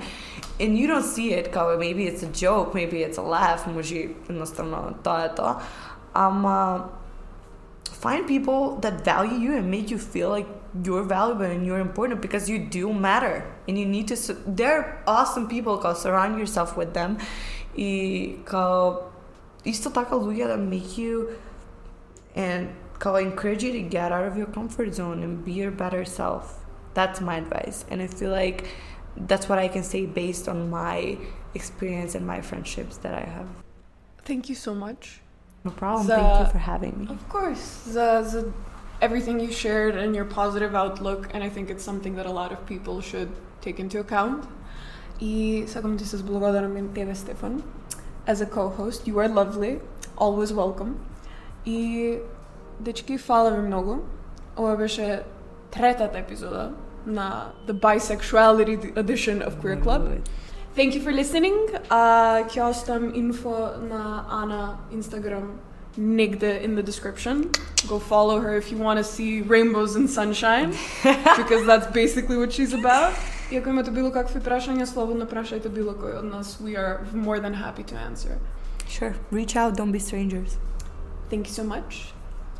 And 0.60 0.78
you 0.78 0.86
don't 0.86 1.06
see 1.06 1.32
it, 1.34 1.50
као 1.50 1.78
maybe 1.78 2.06
it's 2.06 2.22
a 2.22 2.30
joke, 2.30 2.74
maybe 2.74 3.02
it's 3.02 3.18
a 3.18 3.22
laugh, 3.22 3.66
може 3.66 4.14
едноставно 4.28 4.94
тоа 5.02 5.24
е 5.24 5.34
тоа. 5.34 5.56
Ама 6.14 6.88
find 8.03 8.27
people 8.27 8.61
that 8.83 9.05
value 9.05 9.37
you 9.45 9.51
and 9.57 9.71
make 9.71 9.89
you 9.89 9.97
feel 9.97 10.29
like 10.29 10.47
you're 10.83 11.03
valuable 11.03 11.45
and 11.45 11.65
you're 11.65 11.79
important 11.79 12.21
because 12.21 12.49
you 12.49 12.59
do 12.59 12.93
matter. 12.93 13.35
And 13.67 13.79
you 13.79 13.85
need 13.85 14.07
to 14.09 14.17
su- 14.17 14.43
they're 14.45 15.01
awesome 15.07 15.47
people 15.47 15.77
because 15.77 16.01
surround 16.01 16.37
yourself 16.37 16.75
with 16.75 16.93
them. 16.93 17.17
I 17.77 18.35
kao 18.45 19.11
isto 19.63 19.89
tako 19.89 20.15
ljudi 20.15 20.47
that 20.47 20.59
make 20.59 20.97
you 20.97 21.29
and 22.35 22.67
kao 22.99 23.17
encourage 23.17 23.63
you 23.63 23.71
to 23.71 23.81
get 23.89 24.11
out 24.11 24.27
of 24.31 24.37
your 24.37 24.47
comfort 24.47 24.93
zone 24.93 25.23
and 25.23 25.45
be 25.45 25.51
your 25.51 25.71
better 25.71 26.05
self. 26.05 26.43
That's 26.93 27.21
my 27.21 27.37
advice. 27.37 27.85
And 27.89 28.01
i 28.01 28.07
feel 28.07 28.31
like 28.31 28.65
that's 29.29 29.49
what 29.49 29.59
i 29.59 29.67
can 29.67 29.83
say 29.83 30.05
based 30.05 30.47
on 30.47 30.69
my 30.69 31.17
experience 31.53 32.15
and 32.17 32.25
my 32.27 32.41
friendships 32.41 32.97
that 32.97 33.13
i 33.13 33.25
have. 33.37 33.47
Thank 34.25 34.49
you 34.49 34.55
so 34.55 34.73
much. 34.75 35.22
no 35.64 35.70
problem 35.70 36.06
The- 36.06 36.16
thank 36.16 36.38
you 36.40 36.50
for 36.56 36.62
having 36.72 36.94
me 37.00 37.06
Of 37.18 37.22
course, 37.34 37.64
the, 37.96 38.08
the 38.32 38.40
everything 39.06 39.36
you 39.44 39.50
shared 39.64 39.94
and 40.02 40.10
your 40.18 40.24
positive 40.40 40.74
outlook, 40.74 41.20
and 41.34 41.40
I 41.44 41.50
think 41.54 41.70
it's 41.72 41.84
something 41.90 42.14
that 42.18 42.26
a 42.26 42.34
lot 42.40 42.50
of 42.52 42.58
people 42.72 42.96
should 43.10 43.30
take 43.64 43.78
into 43.84 43.96
account. 44.00 44.40
И 45.20 45.64
сакам 45.66 45.96
ти 45.96 46.04
се 46.04 46.16
зблагодарам 46.16 46.74
на 46.74 46.92
тебе, 46.94 47.14
Стефан. 47.14 47.62
As 48.26 48.40
a 48.40 48.46
co-host, 48.46 49.06
you 49.06 49.14
are 49.14 49.28
lovely, 49.28 49.80
always 50.16 50.52
welcome. 50.52 50.92
И 51.66 52.18
дечки, 52.80 53.18
фала 53.18 53.50
ви 53.50 53.58
многу. 53.58 53.96
Ова 54.58 54.76
беше 54.76 55.22
третата 55.70 56.18
епизода 56.18 56.72
на 57.06 57.52
the 57.68 57.72
bisexuality 57.80 58.94
edition 58.94 59.48
of 59.48 59.50
Queer 59.62 59.84
Club. 59.84 60.02
Good. 60.72 60.76
Thank 60.76 60.94
you 60.94 61.00
for 61.00 61.12
listening. 61.12 61.56
Uh, 61.90 62.44
ќе 62.48 62.70
оставам 62.70 63.14
инфо 63.14 63.76
на 63.82 64.24
Ана 64.30 64.78
Instagram 64.92 65.58
негде 65.96 66.60
in 66.62 66.74
the 66.76 66.82
description. 66.82 67.50
Go 67.88 67.98
follow 67.98 68.40
her 68.40 68.56
if 68.56 68.70
you 68.70 68.78
want 68.78 68.98
to 68.98 69.04
see 69.04 69.42
rainbows 69.42 69.96
and 69.96 70.08
sunshine 70.08 70.70
because 71.36 71.66
that's 71.66 71.86
basically 71.92 72.36
what 72.36 72.52
she's 72.52 72.72
about. 72.72 73.12
И 73.50 73.56
ако 73.56 73.68
имате 73.68 73.90
било 73.90 74.12
какви 74.12 74.40
прашања, 74.40 74.84
слободно 74.84 75.26
прашајте 75.26 75.68
било 75.68 75.94
кој 75.94 76.18
од 76.18 76.24
нас. 76.24 76.58
We 76.60 76.76
are 76.76 77.00
more 77.14 77.40
than 77.40 77.54
happy 77.54 77.82
to 77.84 77.96
answer. 77.96 78.38
Sure. 78.86 79.14
Reach 79.30 79.56
out. 79.56 79.76
Don't 79.76 79.92
be 79.92 79.98
strangers. 79.98 80.58
Thank 81.30 81.48
you 81.48 81.54
so 81.54 81.64
much. 81.64 82.12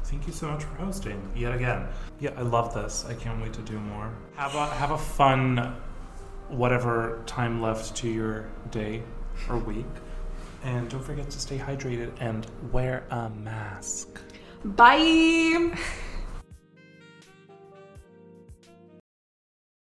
Thank 0.05 0.27
you 0.27 0.33
so 0.33 0.49
much 0.49 0.65
for 0.65 0.75
hosting 0.85 1.21
yet 1.37 1.55
again. 1.55 1.87
Yeah, 2.21 2.31
I 2.39 2.43
love 2.43 2.73
this. 2.73 3.05
I 3.09 3.15
can't 3.15 3.41
wait 3.43 3.53
to 3.53 3.61
do 3.61 3.79
more. 3.79 4.09
Have 4.37 4.55
a 4.55 4.67
have 4.67 4.91
a 4.91 4.99
fun 4.99 5.77
whatever 6.50 7.22
time 7.26 7.62
left 7.62 7.96
to 7.98 8.10
your 8.10 8.46
day 8.72 9.04
or 9.50 9.58
week. 9.58 9.86
And 10.64 10.90
don't 10.90 11.04
forget 11.04 11.30
to 11.30 11.40
stay 11.40 11.58
hydrated 11.58 12.12
and 12.20 12.48
wear 12.72 13.04
a 13.10 13.30
mask. 13.30 14.20
Bye! 14.64 15.78